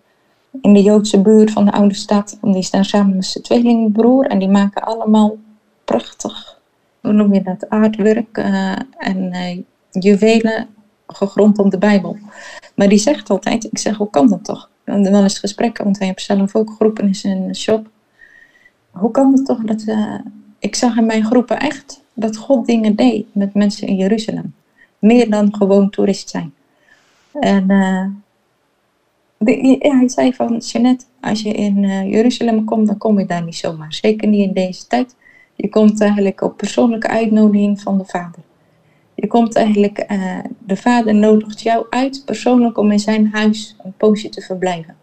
[0.61, 2.39] in de Joodse buurt van de oude stad.
[2.43, 5.37] Die staan samen met zijn tweelingbroer en die maken allemaal
[5.85, 6.61] prachtig,
[7.01, 9.59] hoe noem je dat, artwork uh, en uh,
[9.91, 10.69] juwelen
[11.07, 12.17] gegrond om de Bijbel.
[12.75, 14.71] Maar die zegt altijd, ik zeg, hoe kan dat toch?
[14.85, 17.87] Hadden wel eens gesprekken, want hij heeft zelf ook groepen in zijn shop.
[18.91, 20.15] Hoe kan het toch dat, uh,
[20.59, 24.55] ik zag in mijn groepen echt dat God dingen deed met mensen in Jeruzalem.
[24.99, 26.55] Meer dan gewoon toerist zijn.
[27.41, 28.07] En uh,
[29.81, 33.45] ja, hij zei van, Jeanette, als je in uh, Jeruzalem komt, dan kom je daar
[33.45, 33.93] niet zomaar.
[33.93, 35.17] Zeker niet in deze tijd.
[35.55, 38.43] Je komt eigenlijk op persoonlijke uitnodiging van de vader.
[39.15, 43.95] Je komt eigenlijk, uh, de vader nodigt jou uit persoonlijk om in zijn huis een
[43.97, 44.97] poosje te verblijven.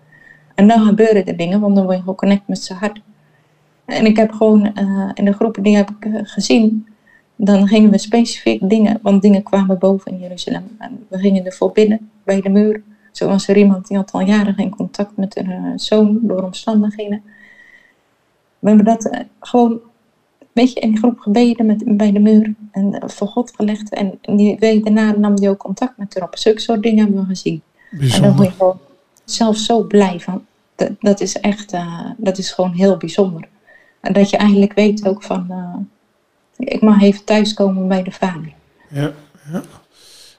[0.56, 3.02] En dan gebeuren er dingen, want dan word je geconnect met zijn hart.
[3.86, 4.66] En ik heb gewoon
[5.14, 6.88] in de groepen die heb ik gezien,
[7.36, 10.64] dan gingen we specifiek dingen, want dingen kwamen boven in Jeruzalem.
[10.78, 12.84] En we gingen ervoor binnen, bij de muur.
[13.12, 17.24] Zo was er iemand die had al jaren geen contact met haar zoon door omstandigheden.
[18.60, 22.54] We hebben dat uh, gewoon een beetje in die groep gebeden met, bij de muur
[22.72, 23.90] en voor God gelegd.
[23.90, 26.38] En die week daarna nam hij ook contact met haar op.
[26.38, 27.62] Zulke soort dingen hebben we gezien.
[27.92, 28.16] Bijzonder.
[28.16, 28.80] En dan word je gewoon
[29.24, 30.46] zelf zo blij van.
[30.76, 33.48] Dat, dat is echt, uh, dat is gewoon heel bijzonder.
[34.02, 35.76] En dat je eigenlijk weet ook van, uh,
[36.58, 38.54] ik mag even thuiskomen bij de vader.
[38.88, 39.12] Ja,
[39.52, 39.62] ja.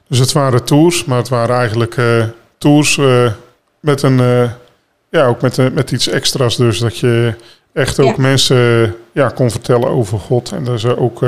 [0.07, 2.25] Dus het waren tours, maar het waren eigenlijk uh,
[2.57, 3.31] tours uh,
[3.79, 4.51] met een, uh,
[5.09, 6.57] ja, ook met, met iets extra's.
[6.57, 7.33] Dus dat je
[7.73, 8.21] echt ook ja.
[8.21, 11.19] mensen ja, kon vertellen over God en dat ze ook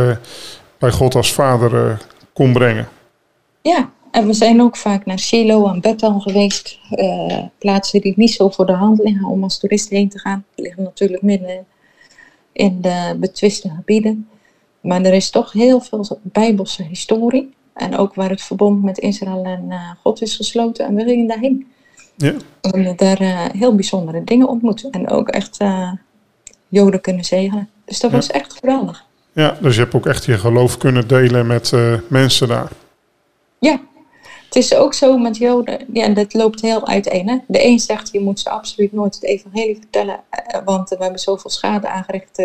[0.78, 1.98] bij God als vader
[2.34, 2.88] kon brengen.
[3.62, 6.80] Ja, en we zijn ook vaak naar Shiloh en Bethel geweest.
[7.58, 10.46] plaatsen die niet zo voor de hand liggen om als toerist heen te gaan.
[10.56, 11.66] Die liggen natuurlijk midden
[12.52, 14.30] in de betwiste gebieden.
[14.82, 17.54] Maar er is toch heel veel bijbelse historie.
[17.76, 20.86] En ook waar het verbond met Israël en uh, God is gesloten.
[20.86, 21.68] En we gingen daarheen.
[22.16, 22.34] Ja.
[22.62, 24.92] En daar uh, heel bijzondere dingen ontmoeten.
[24.92, 25.92] En ook echt uh,
[26.68, 27.70] Joden kunnen zegenen.
[27.86, 29.06] Dus dat was echt geweldig.
[29.34, 31.72] Ja, dus je hebt ook echt je geloof kunnen delen met
[32.08, 32.72] mensen daar.
[33.60, 33.80] Ja,
[34.56, 37.30] het is ook zo met Joden, ja, dat loopt heel uiteen.
[37.30, 37.38] Hè?
[37.48, 41.20] De een zegt, je moet ze absoluut nooit het evangelie vertellen, eh, want we hebben
[41.20, 42.38] zoveel schade aangericht.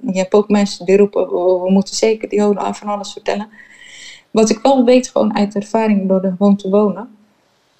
[0.00, 1.28] Je hebt ook mensen die roepen,
[1.62, 3.48] we moeten zeker de Joden af van alles vertellen.
[4.34, 7.16] Wat ik wel weet, gewoon uit ervaring door er gewoon te wonen.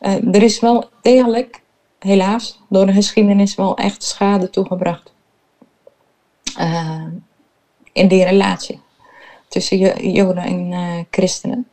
[0.00, 1.62] Uh, er is wel degelijk,
[1.98, 5.12] helaas, door de geschiedenis wel echt schade toegebracht.
[6.58, 7.06] Uh,
[7.92, 8.80] in die relatie
[9.48, 9.78] tussen
[10.12, 11.68] Joden en uh, christenen.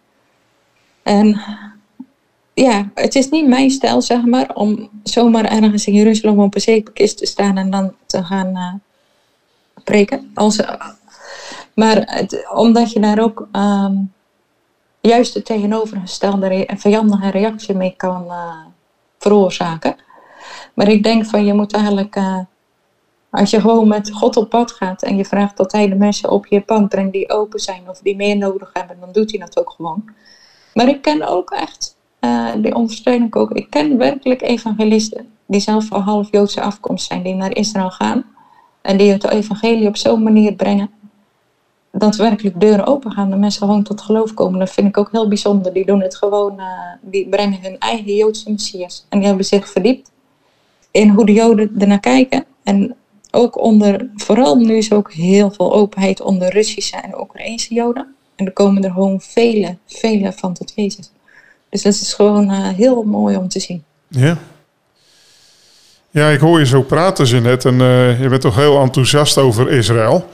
[1.04, 1.42] En
[2.54, 6.62] ja, het is niet mijn stijl, zeg maar, om zomaar ergens in Jeruzalem op een
[6.62, 8.74] zeepkist te staan en dan te gaan uh,
[9.84, 10.32] preken.
[10.34, 10.60] Als,
[11.74, 14.12] maar omdat je daar ook um,
[15.02, 18.56] juist de tegenovergestelde en vijandige reactie mee kan uh,
[19.18, 19.96] veroorzaken.
[20.74, 22.38] Maar ik denk van je moet eigenlijk, uh,
[23.30, 26.30] als je gewoon met God op pad gaat en je vraagt dat hij de mensen
[26.30, 29.40] op je pad brengt die open zijn of die meer nodig hebben, dan doet hij
[29.40, 30.04] dat ook gewoon.
[30.74, 33.52] Maar ik ken ook echt uh, die ondersteun ik ook.
[33.52, 38.26] Ik ken werkelijk evangelisten die zelf van half Joodse afkomst zijn, die naar Israël gaan
[38.82, 40.90] en die het evangelie op zo'n manier brengen
[41.92, 44.60] dat werkelijk deuren open gaan en mensen gewoon tot geloof komen.
[44.60, 45.74] Dat vind ik ook heel bijzonder.
[45.74, 46.66] Die doen het gewoon, uh,
[47.02, 49.06] die brengen hun eigen Joodse Messias.
[49.10, 50.12] En die hebben zich verdiept
[50.92, 52.46] in hoe de Joden ernaar kijken.
[52.64, 52.96] En
[53.32, 58.16] ook onder, vooral nu is ook heel veel openheid onder Russische en Oekraïnse Joden.
[58.36, 61.12] En er komen er gewoon vele, vele van tot Jezus.
[61.70, 63.84] Dus dat is gewoon uh, heel mooi om te zien.
[64.08, 64.38] Ja.
[66.14, 67.68] Ja, ik hoor je zo praten, Jeanette.
[67.70, 70.26] En uh, je bent toch heel enthousiast over Israël.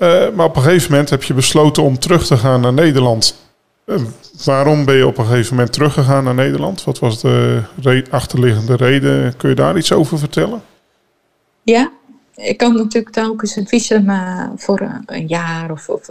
[0.00, 3.36] Uh, maar op een gegeven moment heb je besloten om terug te gaan naar Nederland.
[4.44, 6.84] waarom ben je op een gegeven moment teruggegaan naar Nederland?
[6.84, 9.36] Wat was de re achterliggende reden?
[9.36, 10.62] Kun je daar iets over vertellen?
[11.62, 11.90] Ja,
[12.34, 14.10] ik kan natuurlijk telkens een visum
[14.56, 16.10] voor een jaar of, of,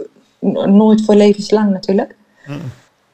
[0.66, 2.14] nooit voor levenslang natuurlijk.
[2.46, 2.60] Mm.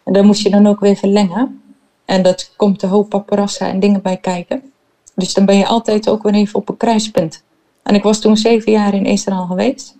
[0.04, 1.62] En dan moest je dan ook weer verlengen.
[2.04, 4.72] En dat komt de hoop paparazzen en dingen bij kijken.
[5.14, 7.42] Dus dan ben je altijd ook weer even op een kruispunt.
[7.82, 9.96] En ik was toen zeven jaar in Israël geweest.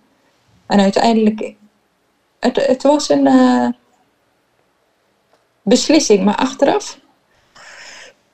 [0.71, 1.53] En uiteindelijk,
[2.39, 3.67] het, het was een uh,
[5.61, 6.23] beslissing.
[6.23, 6.99] Maar achteraf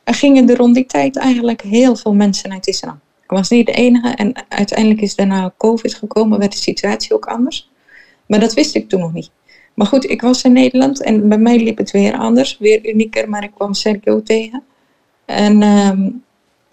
[0.04, 2.97] er gingen er rond die tijd eigenlijk heel veel mensen uit Israël.
[3.23, 4.10] Ik was niet de enige.
[4.10, 7.69] En uiteindelijk is daarna COVID gekomen, werd de situatie ook anders.
[8.28, 9.32] Maar dat wist ik toen nog niet.
[9.73, 13.30] Maar goed, ik was in Nederland en bij mij liep het weer anders, weer unieker,
[13.30, 14.63] maar ik kwam Sergio tegen.
[15.26, 16.23] En um,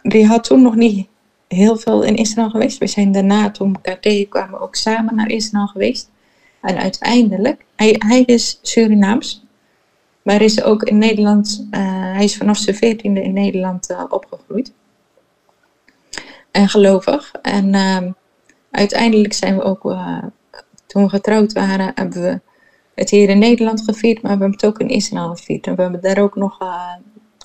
[0.02, 1.08] die had toen nog niet
[1.54, 2.78] heel veel in Israël geweest.
[2.78, 6.10] We zijn daarna, toen elkaar tegenkwamen, ook samen naar Israël geweest.
[6.60, 9.44] En uiteindelijk, hij, hij is Surinaams,
[10.22, 11.80] maar is ook in Nederland, uh,
[12.12, 14.72] hij is vanaf zijn veertiende in Nederland uh, opgegroeid.
[16.50, 17.32] En gelovig.
[17.42, 17.98] En uh,
[18.70, 20.22] uiteindelijk zijn we ook, uh,
[20.86, 22.40] toen we getrouwd waren, hebben we
[22.94, 25.66] het hier in Nederland gevierd, maar we hebben het ook in Israël gevierd.
[25.66, 26.58] En we hebben daar ook nog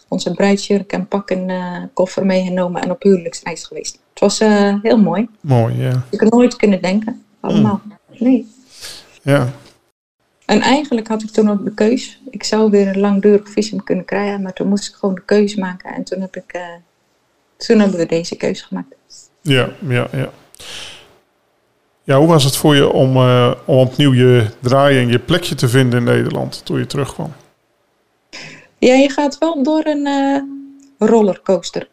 [0.10, 4.00] onze bruidsjurk en pak en uh, koffer meegenomen en op huwelijksreis geweest.
[4.10, 5.30] Het was uh, heel mooi.
[5.42, 6.04] Mooi, ja.
[6.10, 7.82] Ik had nooit kunnen denken, allemaal.
[7.84, 7.98] Mm.
[8.20, 8.48] Nee.
[9.22, 9.50] Ja.
[10.46, 12.22] En eigenlijk had ik toen ook de keus.
[12.30, 15.56] Ik zou weer een langdurig visum kunnen krijgen, maar toen moest ik gewoon de keus
[15.56, 15.94] maken.
[15.94, 16.60] En toen, heb ik,
[17.58, 18.96] toen hebben we deze keus gemaakt.
[19.42, 20.30] Ja, ja, ja.
[22.04, 23.18] Ja, hoe was het voor je om,
[23.66, 27.34] om opnieuw je draaien en je plekje te vinden in Nederland toen je terugkwam?
[28.80, 30.42] Ja, je gaat wel door een uh,
[31.10, 31.90] rollercoaster.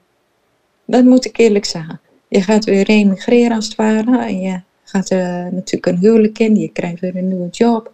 [0.85, 2.01] Dat moet ik eerlijk zeggen.
[2.29, 4.19] Je gaat weer remigreren als het ware.
[4.19, 5.19] En je gaat uh,
[5.51, 6.57] natuurlijk een huwelijk in.
[6.57, 7.93] Je krijgt weer een nieuwe job.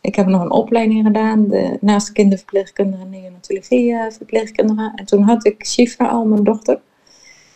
[0.00, 1.48] Ik heb nog een opleiding gedaan.
[1.48, 4.92] De, naast kinderverpleegkundige neonatologie verpleegkundige.
[4.94, 6.80] En toen had ik Shifra al, mijn dochter.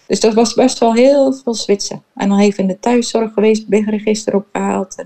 [0.07, 2.03] Dus dat was best wel heel veel switchen.
[2.15, 5.05] En dan even in de thuiszorg geweest, BIG-register opgehaald.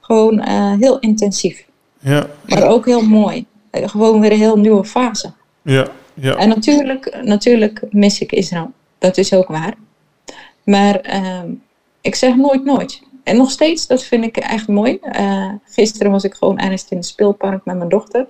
[0.00, 1.66] Gewoon uh, heel intensief.
[1.98, 2.26] Ja.
[2.46, 3.46] Maar ook heel mooi.
[3.80, 5.32] Uh, gewoon weer een heel nieuwe fase.
[5.62, 6.36] Ja, ja.
[6.36, 8.72] En natuurlijk, natuurlijk mis ik Israël.
[8.98, 9.74] Dat is ook waar.
[10.64, 11.42] Maar uh,
[12.00, 13.02] ik zeg nooit nooit.
[13.24, 14.98] En nog steeds, dat vind ik echt mooi.
[15.02, 18.26] Uh, gisteren was ik gewoon ergens in het speelpark met mijn dochter.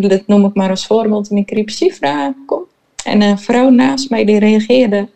[0.00, 1.30] dat noem ik maar als voorbeeld.
[1.30, 2.62] En ik riep, Sifra, kom.
[3.04, 5.08] En een vrouw naast mij die reageerde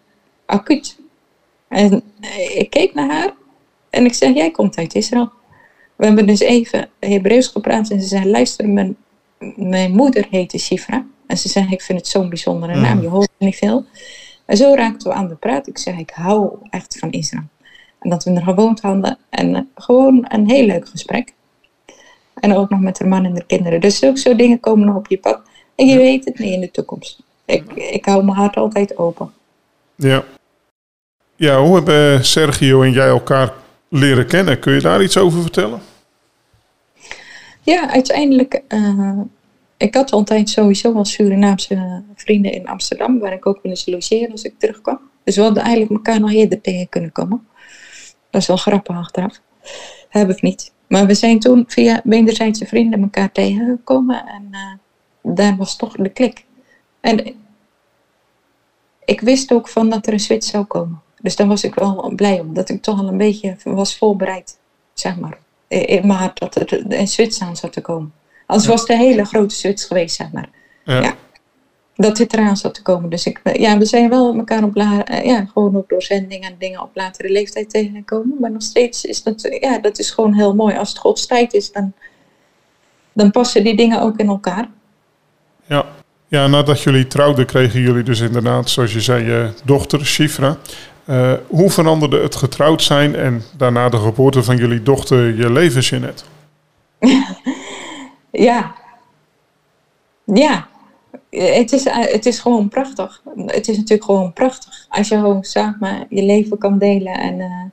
[0.46, 0.98] acuut.
[1.68, 2.02] En
[2.54, 3.32] ik keek naar haar
[3.92, 5.30] en ik zeg, jij komt uit Israël.
[5.96, 8.96] We hebben dus even Hebreeuws gepraat en ze zei, luister, mijn,
[9.56, 11.06] mijn moeder heette Shifra.
[11.26, 13.02] En ze zei, ik vind het zo'n bijzondere naam, mm.
[13.02, 13.84] je hoort niet veel.
[14.46, 15.66] En zo raakten we aan de praat.
[15.66, 17.44] Ik zeg, ik hou echt van Israël.
[17.98, 19.18] En dat we er gewoond hadden.
[19.30, 21.34] En uh, gewoon een heel leuk gesprek.
[22.34, 23.80] En ook nog met haar man en de kinderen.
[23.80, 25.42] Dus zulke soort dingen komen nog op je pad.
[25.74, 27.22] En je weet het niet in de toekomst.
[27.44, 29.32] Ik, ik hou mijn hart altijd open.
[29.94, 30.24] Ja.
[31.36, 33.52] Ja, hoe hebben Sergio en jij elkaar
[33.88, 34.58] leren kennen?
[34.58, 35.80] Kun je daar iets over vertellen?
[37.62, 38.62] Ja, uiteindelijk.
[38.68, 39.20] Uh,
[39.76, 44.42] ik had altijd sowieso wel Surinaamse vrienden in Amsterdam, waar ik ook wilde logeren als
[44.42, 45.00] ik terugkwam.
[45.24, 47.46] Dus we hadden eigenlijk elkaar nog eerder tegen kunnen komen.
[48.30, 49.40] Dat is wel grappig achteraf.
[50.08, 50.72] Heb ik niet.
[50.86, 56.08] Maar we zijn toen via wederzijdse vrienden elkaar tegengekomen en uh, daar was toch de
[56.08, 56.44] klik.
[57.00, 57.34] En
[59.04, 61.02] ik wist ook van dat er een switch zou komen.
[61.20, 64.58] Dus daar was ik wel blij om, dat ik toch al een beetje was voorbereid,
[64.94, 65.38] zeg maar.
[65.72, 68.12] In mijn hart dat er een switch aan zou te komen.
[68.46, 70.48] Als was het een hele grote switch geweest, zeg maar.
[70.84, 71.00] Ja.
[71.00, 71.14] ja.
[71.94, 73.10] Dat dit eraan zat te komen.
[73.10, 76.50] Dus ik, ja, we zijn wel elkaar op la, eh, ja, gewoon ook door zendingen
[76.50, 78.36] en dingen op latere leeftijd tegengekomen.
[78.40, 80.76] Maar nog steeds is dat, ja, dat is gewoon heel mooi.
[80.76, 81.92] Als het Gods tijd is, dan,
[83.12, 84.68] dan passen die dingen ook in elkaar.
[85.66, 85.84] Ja.
[86.28, 90.56] ja, nadat jullie trouwden, kregen jullie dus inderdaad, zoals je zei, je dochter, Shifra.
[91.06, 95.80] Uh, hoe veranderde het getrouwd zijn en daarna de geboorte van jullie dochter je leven,
[95.80, 96.24] Jeanette?
[98.30, 98.74] ja.
[100.24, 100.68] Ja.
[101.30, 103.22] Het is, het is gewoon prachtig.
[103.46, 104.86] Het is natuurlijk gewoon prachtig.
[104.88, 107.14] Als je gewoon samen je leven kan delen.
[107.14, 107.64] En uh,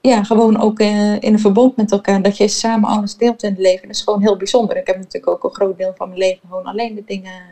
[0.00, 2.22] ja, gewoon ook in een verbond met elkaar.
[2.22, 3.86] Dat je samen alles deelt in het leven.
[3.86, 4.76] Dat is gewoon heel bijzonder.
[4.76, 7.42] Ik heb natuurlijk ook een groot deel van mijn leven gewoon alleen de dingen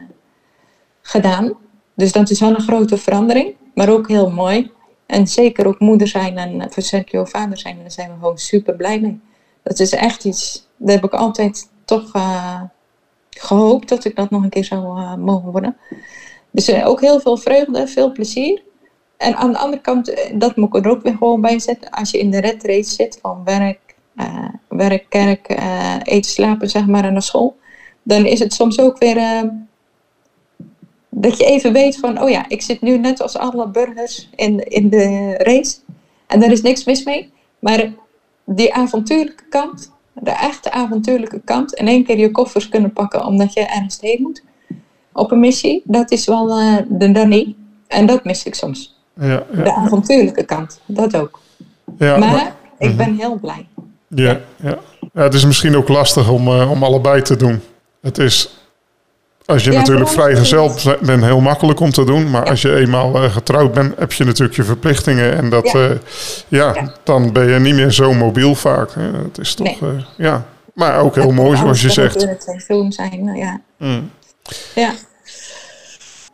[1.02, 1.52] gedaan.
[1.94, 3.54] Dus dat is wel een grote verandering.
[3.74, 4.70] Maar ook heel mooi.
[5.06, 7.78] En zeker ook moeder zijn en Sergio vader zijn.
[7.80, 9.20] Daar zijn we gewoon super blij mee.
[9.62, 12.60] Dat is echt iets, daar heb ik altijd toch uh,
[13.30, 15.76] gehoopt dat ik dat nog een keer zou uh, mogen worden.
[16.50, 18.62] Dus uh, ook heel veel vreugde, veel plezier.
[19.16, 21.90] En aan de andere kant, dat moet ik er ook weer gewoon bij zetten.
[21.90, 23.94] Als je in de red race zit van werk,
[24.68, 25.48] werk kerk,
[26.02, 27.56] eten, slapen, zeg maar, en naar school.
[28.02, 29.50] Dan is het soms ook weer
[31.16, 34.68] dat je even weet van, oh ja, ik zit nu net als alle burgers in,
[34.68, 35.76] in de race.
[36.26, 37.32] En daar is niks mis mee.
[37.58, 37.92] Maar
[38.44, 43.52] die avontuurlijke kant, de echte avontuurlijke kant, in één keer je koffers kunnen pakken omdat
[43.52, 44.42] je ergens heen moet
[45.12, 47.54] op een missie, dat is wel uh, de Danny.
[47.86, 48.98] En dat mis ik soms.
[49.20, 49.62] Ja, ja.
[49.62, 51.40] De avontuurlijke kant, dat ook.
[51.98, 52.96] Ja, maar, ik mhm.
[52.96, 53.66] ben heel blij.
[54.08, 54.78] Ja, ja.
[55.12, 57.60] ja, het is misschien ook lastig om, uh, om allebei te doen.
[58.00, 58.63] Het is
[59.46, 62.30] als je natuurlijk vrijgezel bent, heel makkelijk om te doen.
[62.30, 65.36] Maar als je eenmaal uh, getrouwd bent, heb je natuurlijk je verplichtingen.
[65.36, 65.88] En dat, ja.
[65.88, 65.96] Uh,
[66.48, 68.90] ja, dan ben je niet meer zo mobiel vaak.
[68.94, 69.02] Hè.
[69.02, 69.90] Het is toch, nee.
[69.90, 70.46] uh, ja.
[70.74, 72.22] Maar ook heel mooi, zoals je zegt.
[72.22, 72.44] Het
[72.88, 73.60] zijn, nou ja.
[73.78, 74.10] Mm.
[74.74, 74.92] Ja.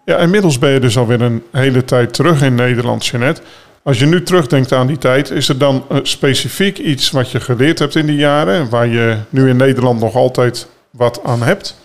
[0.04, 3.42] Ja, inmiddels ben je dus alweer een hele tijd terug in Nederland, Jeanette.
[3.82, 7.78] Als je nu terugdenkt aan die tijd, is er dan specifiek iets wat je geleerd
[7.78, 11.79] hebt in die jaren, waar je nu in Nederland nog altijd wat aan hebt?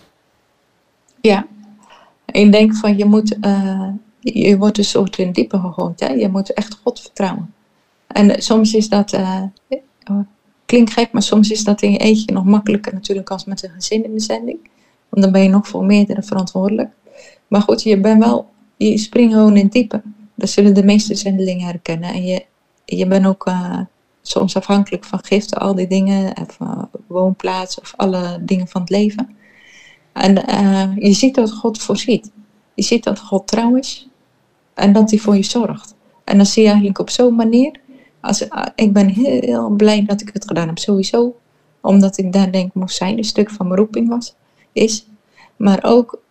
[1.26, 1.48] Ja,
[2.26, 6.00] ik denk van je moet, uh, je wordt een soort in diepe gegooid.
[6.00, 6.08] Hè?
[6.08, 7.54] Je moet echt God vertrouwen.
[8.08, 9.42] En soms is dat, uh,
[10.66, 13.70] klinkt gek, maar soms is dat in je eentje nog makkelijker natuurlijk als met een
[13.70, 14.58] gezin in de zending.
[15.10, 16.90] Want dan ben je nog voor meerdere verantwoordelijk.
[17.48, 20.02] Maar goed, je bent wel, je springt gewoon in diepe.
[20.36, 22.10] Dat zullen de meeste zendelingen herkennen.
[22.10, 22.46] En je,
[22.86, 23.52] je bent ook
[24.22, 26.34] soms afhankelijk van giften, al die dingen,
[27.08, 29.36] woonplaats of alle dingen van het leven.
[30.16, 32.32] En uh, je ziet dat God voorziet.
[32.74, 34.10] Je ziet dat God trouw is
[34.74, 35.96] en dat hij voor je zorgt.
[36.24, 37.80] En dan zie je eigenlijk op zo'n manier.
[38.20, 41.36] Als, uh, ik ben heel blij dat ik het gedaan heb, sowieso.
[41.82, 44.36] Omdat ik daar denk moest zijn, een stuk van mijn roeping was,
[44.72, 45.08] is.
[45.56, 46.22] Maar ook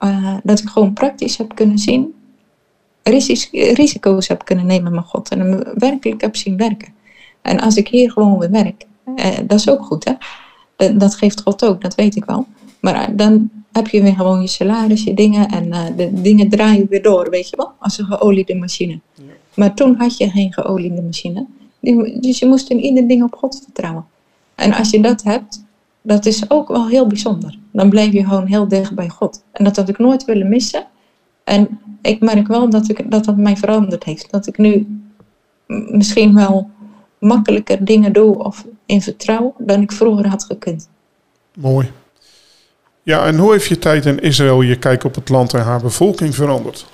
[0.00, 2.14] uh, dat ik gewoon praktisch heb kunnen zien.
[3.52, 5.28] Risico's heb kunnen nemen met God.
[5.28, 6.94] En hem werkelijk heb zien werken.
[7.42, 8.86] En als ik hier gewoon weer werk,
[9.46, 10.14] dat is ook goed hè.
[10.96, 12.46] Dat geeft God ook, dat weet ik wel.
[12.84, 16.86] Maar dan heb je weer gewoon je salaris, je dingen en uh, de dingen draaien
[16.88, 19.00] weer door, weet je wel, als een geoliede machine.
[19.14, 19.22] Ja.
[19.54, 21.46] Maar toen had je geen geoliede machine.
[22.20, 24.04] Dus je moest in ieder ding op God vertrouwen.
[24.54, 25.64] En als je dat hebt,
[26.02, 27.58] dat is ook wel heel bijzonder.
[27.72, 29.44] Dan blijf je gewoon heel dicht bij God.
[29.52, 30.86] En dat had ik nooit willen missen.
[31.44, 34.30] En ik merk wel dat, ik, dat dat mij veranderd heeft.
[34.30, 35.00] Dat ik nu
[35.90, 36.70] misschien wel
[37.18, 40.88] makkelijker dingen doe of in vertrouw dan ik vroeger had gekund.
[41.54, 41.90] Mooi.
[43.04, 45.80] Ja, en hoe heeft je tijd in Israël je kijk op het land en haar
[45.80, 46.86] bevolking veranderd?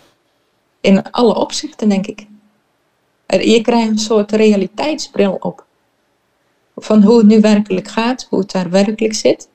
[0.80, 2.26] In alle opzichten, denk ik.
[3.26, 5.64] Je krijgt een soort realiteitsbril op.
[6.76, 9.48] Van hoe het nu werkelijk gaat, hoe het daar werkelijk zit.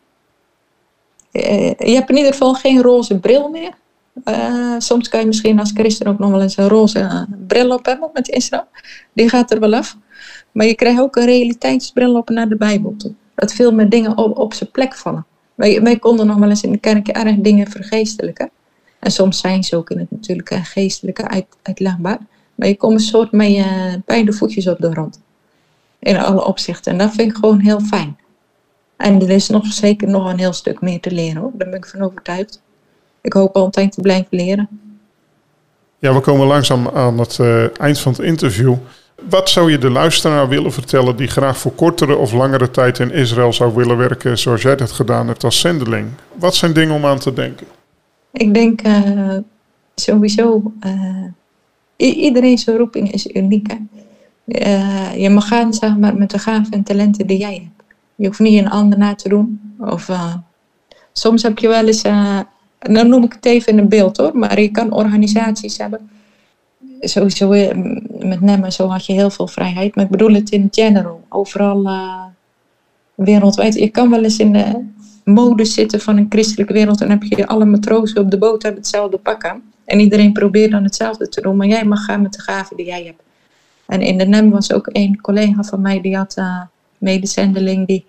[1.31, 3.73] Eh, je hebt in ieder geval geen roze bril meer.
[4.25, 7.85] Uh, soms kan je misschien als christen ook nog wel eens een roze bril op
[7.85, 8.67] hebben met Israël.
[9.13, 9.97] Die gaat er wel af.
[10.51, 13.13] Maar je krijgt ook een realiteitsbril op naar de Bijbel toe.
[13.35, 15.25] dat veel meer dingen op, op zijn plek vallen.
[15.55, 18.49] Wij, konden nog wel eens in de kerk erg dingen vergeestelijken.
[18.99, 22.19] En soms zijn ze ook in het natuurlijke en geestelijke uit, uitlegbaar.
[22.55, 25.21] Maar je komt een soort met je beide voetjes op de grond.
[25.99, 26.91] In alle opzichten.
[26.91, 28.17] En dat vind ik gewoon heel fijn.
[28.97, 31.51] En er is nog zeker nog een heel stuk meer te leren hoor.
[31.53, 32.61] Daar ben ik van overtuigd.
[33.21, 34.69] Ik hoop altijd te blijven leren.
[35.99, 38.75] Ja, we komen langzaam aan het uh, eind van het interview.
[39.15, 43.11] Wat zou je de luisteraar willen vertellen die graag voor kortere of langere tijd in
[43.11, 46.07] Israël zou willen werken zoals jij dat gedaan hebt als zendeling?
[46.33, 47.67] Wat zijn dingen om aan te denken?
[48.31, 49.37] Ik denk uh,
[49.95, 51.25] sowieso, uh,
[51.95, 53.75] iedereen zijn roeping is uniek.
[54.45, 57.93] Uh, je mag gaan zeg maar, met de gaven en talenten die jij hebt.
[58.15, 59.75] Je hoeft niet een ander na te doen.
[59.79, 60.09] Of,
[61.11, 62.01] soms heb je wel eens,
[62.79, 66.09] dan noem ik het even in een beeld hoor, maar je kan organisaties hebben
[66.99, 67.51] sowieso
[68.25, 69.95] eh, met Nemmen zo had je heel veel vrijheid.
[69.95, 71.23] Maar ik bedoel het in general.
[71.29, 72.23] Overal uh,
[73.15, 73.73] wereldwijd.
[73.73, 74.85] Je kan wel eens in de
[75.23, 77.01] mode zitten van een christelijke wereld.
[77.01, 79.61] En heb je alle matrozen op de boot hebben hetzelfde pak aan.
[79.85, 81.57] En iedereen probeert dan hetzelfde te doen.
[81.57, 83.21] Maar jij mag gaan met de gaven die jij hebt.
[83.85, 86.01] En in de NEM was ook een collega van mij.
[86.01, 86.61] Die had uh,
[86.97, 87.87] medezendeling.
[87.87, 88.05] Die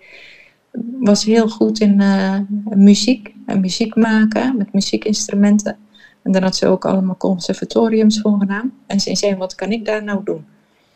[0.99, 2.39] was heel goed in uh,
[2.75, 3.33] muziek.
[3.45, 4.57] En muziek maken.
[4.57, 5.77] Met muziekinstrumenten.
[6.27, 8.73] En dan had ze ook allemaal conservatoriums voor gedaan.
[8.87, 10.45] En ze zei, wat kan ik daar nou doen?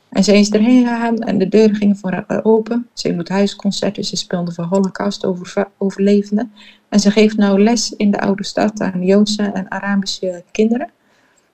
[0.09, 2.87] En ze is erheen gegaan en de deuren gingen voor haar open.
[2.93, 6.51] Ze doet huisconcerten, ze speelde voor Holocaust over overlevenden.
[6.89, 10.89] En ze geeft nou les in de oude stad aan Joodse en Arabische kinderen.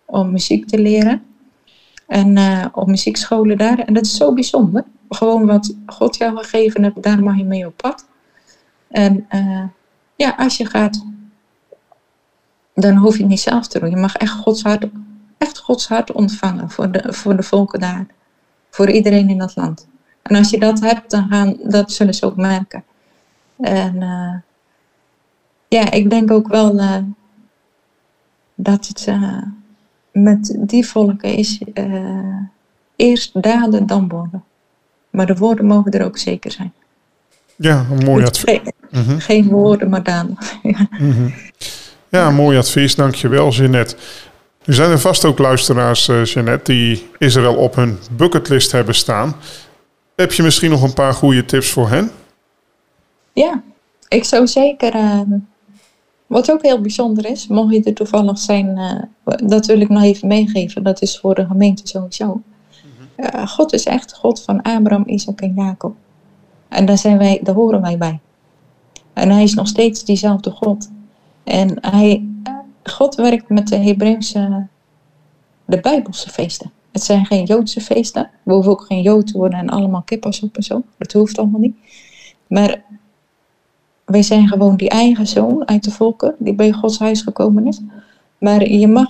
[0.06, 1.24] Om muziek te leren.
[2.08, 3.80] En uh, op muziekscholen daar.
[3.80, 4.84] En dat is zo bijzonder.
[5.10, 8.08] Gewoon wat God jou gegeven daar mag je mee op pad.
[8.88, 9.64] En uh,
[10.16, 11.06] ja, als je gaat
[12.82, 13.90] dan hoef je het niet zelf te doen.
[13.90, 14.88] Je mag echt Gods hart,
[15.38, 18.06] echt Gods hart ontvangen voor de, voor de volken daar.
[18.70, 19.88] Voor iedereen in dat land.
[20.22, 22.84] En als je dat hebt, dan gaan, dat zullen ze ook merken.
[23.60, 24.34] En uh,
[25.68, 26.98] ja, ik denk ook wel uh,
[28.56, 29.42] dat het uh,
[30.12, 31.62] met die volken is
[32.96, 34.44] eerst daden, dan woorden.
[35.10, 36.74] Maar de woorden mogen er ook zeker zijn.
[37.56, 38.44] Ja, een mooi advies.
[38.44, 39.20] Geen, mm -hmm.
[39.20, 40.38] geen woorden, maar daden.
[40.62, 40.88] ja.
[40.90, 41.34] Mm -hmm.
[42.10, 42.96] Ja, mooi advies.
[42.96, 43.96] Dankjewel, Jeannette.
[44.66, 49.36] Er zijn er vast ook luisteraars, uh, Jeannette, die Israël op hun bucketlist hebben staan.
[50.16, 52.12] Heb je misschien nog een paar goede tips voor hen?
[53.34, 53.64] Ja,
[54.08, 54.96] ik zou zeker.
[54.96, 55.22] Uh,
[56.28, 58.78] wat ook heel bijzonder is, mocht je er toevallig zijn,
[59.26, 60.84] uh, dat wil ik nog even meegeven.
[60.84, 62.42] Dat is voor de gemeente sowieso.
[63.16, 63.48] Mm-hmm.
[63.48, 65.96] God is echt God van Abraham, Isaac en Jacob.
[66.70, 68.20] En daar, zijn wij, daar horen wij bij.
[69.14, 70.90] En hij is nog steeds diezelfde God.
[71.48, 72.28] En hij,
[72.84, 74.68] God werkt met de Hebreeuwse,
[75.66, 76.72] de Bijbelse feesten.
[76.92, 78.30] Het zijn geen Joodse feesten.
[78.44, 80.84] We hoeven ook geen Jood te worden en allemaal kippers op en zo.
[80.98, 81.76] Dat hoeft allemaal niet.
[82.48, 82.84] Maar
[84.06, 87.82] wij zijn gewoon die eigen zoon uit de volken die bij Gods huis gekomen is.
[88.38, 89.08] Maar je mag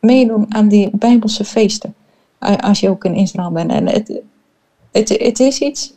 [0.00, 1.94] meedoen aan die Bijbelse feesten.
[2.38, 3.70] Als je ook in Israël bent.
[3.70, 4.22] En het,
[4.92, 5.92] het, is iets.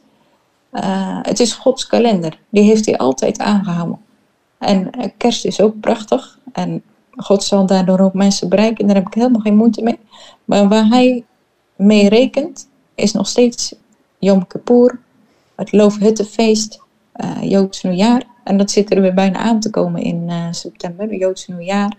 [0.71, 2.39] Uh, het is Gods kalender.
[2.49, 4.05] Die heeft hij altijd aangehouden.
[4.58, 6.39] En eh, kerst is ook prachtig.
[6.51, 6.84] En
[7.16, 8.88] God zal daardoor ook mensen bereiken.
[8.88, 9.99] Daar heb ik helemaal geen moeite mee.
[10.45, 11.26] Maar waar hij
[11.76, 13.76] mee rekent, is nog steeds
[14.20, 14.99] Yom Kippur,
[15.55, 16.82] het Loofhuttenfeest,
[17.16, 18.24] uh, Joods Nieuwjaar.
[18.43, 21.97] En dat zit er weer bijna aan te komen in uh, september, Joods Nieuwjaar,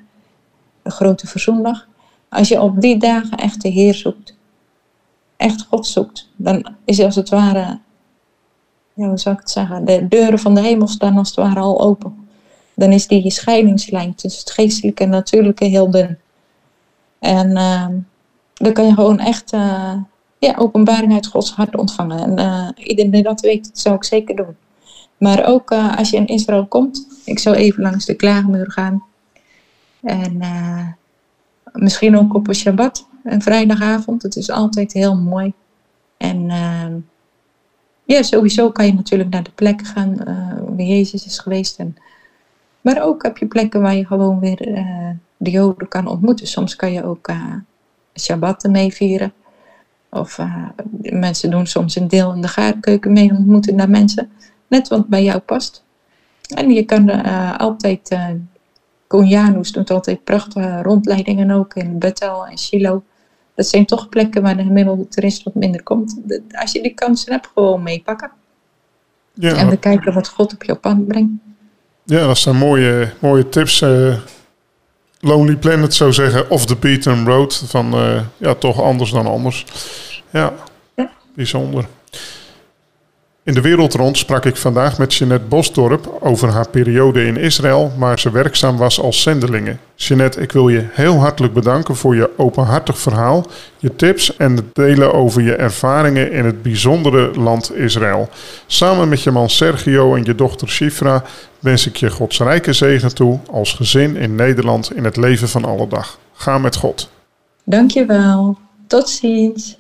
[0.83, 1.87] de grote verzoendag.
[2.29, 4.37] Als je op die dagen echt de Heer zoekt,
[5.37, 7.79] echt God zoekt, dan is als het ware,
[8.95, 11.61] ja, hoe zou ik het zeggen, de deuren van de hemel staan als het ware
[11.61, 12.28] al open
[12.79, 16.19] dan is die scheidingslijn tussen het geestelijke en natuurlijke heel dun.
[17.19, 17.87] En uh,
[18.55, 19.95] dan kan je gewoon echt uh,
[20.39, 22.19] ja, openbaring uit Gods hart ontvangen.
[22.19, 24.57] En uh, iedereen die dat weet, dat zou ik zeker doen.
[25.17, 29.03] Maar ook uh, als je in Israël komt, ik zou even langs de klaagmuur gaan.
[30.03, 30.43] En
[31.73, 34.23] misschien ook op een Shabbat, een vrijdagavond.
[34.23, 35.53] Het is altijd heel mooi.
[36.17, 36.93] En ehm,
[38.05, 40.17] ja, sowieso kan je natuurlijk naar de plekken gaan
[40.77, 41.79] waar Jezus is geweest.
[41.79, 41.97] En
[42.89, 46.47] maar ook heb je plekken waar je gewoon weer uh, de Joden kan ontmoeten.
[46.47, 47.55] Soms kan je ook uh,
[48.21, 49.33] Shabbat meevieren.
[50.11, 50.69] Of uh,
[51.01, 54.31] mensen doen soms een deel in de gaarkeuken mee ontmoeten naar mensen.
[54.67, 55.85] Net wat bij jou past.
[56.55, 57.25] En je kan
[57.59, 58.29] altijd, uh,
[59.07, 63.03] Konjanus doet altijd prachtige rondleidingen ook in Bethel en Shiloh.
[63.55, 66.21] Dat zijn toch plekken waar de gemiddelde toerist wat minder komt.
[66.51, 68.31] Als je die kansen hebt, gewoon meepakken.
[69.35, 69.57] Ja.
[69.57, 71.33] En we kijken wat God op jouw pad brengt.
[72.11, 73.81] Ja, dat zijn mooie, mooie tips.
[73.81, 74.15] Uh,
[75.21, 77.65] Lonely Planet zou zeggen, off the beaten road.
[77.67, 79.65] Van uh, ja, toch anders dan anders.
[80.31, 80.53] Ja,
[80.97, 81.11] ja.
[81.35, 81.87] bijzonder.
[83.49, 87.93] In de wereld rond sprak ik vandaag met Jeanette Bosdorp over haar periode in Israël,
[87.97, 89.77] waar ze werkzaam was als zendelinge.
[89.95, 93.47] Jeanette, ik wil je heel hartelijk bedanken voor je openhartig verhaal,
[93.79, 98.29] je tips en het delen over je ervaringen in het bijzondere land Israël.
[98.67, 101.25] Samen met je man Sergio en je dochter Shifra
[101.59, 105.65] wens ik je Gods rijke zegen toe als gezin in Nederland in het leven van
[105.65, 106.19] alle dag.
[106.33, 107.11] Ga met God.
[107.65, 108.59] Dankjewel.
[108.87, 109.77] Tot ziens.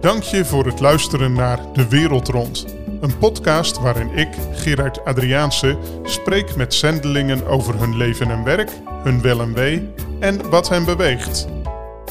[0.00, 2.66] Dank je voor het luisteren naar De Wereld Rond.
[3.00, 8.70] Een podcast waarin ik, Gerard Adriaanse, spreek met zendelingen over hun leven en werk,
[9.02, 9.88] hun wel en wee
[10.20, 11.46] en wat hen beweegt.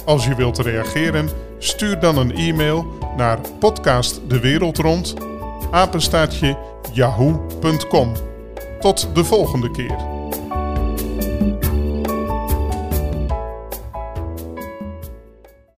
[0.06, 1.30] Als je wilt reageren,
[1.60, 2.86] stuur dan een e-mail
[3.18, 5.14] naar podcastdewereldrond,
[5.72, 6.57] apenstaatje
[6.93, 8.11] yahoo.com.
[8.80, 10.16] Tot de volgende keer.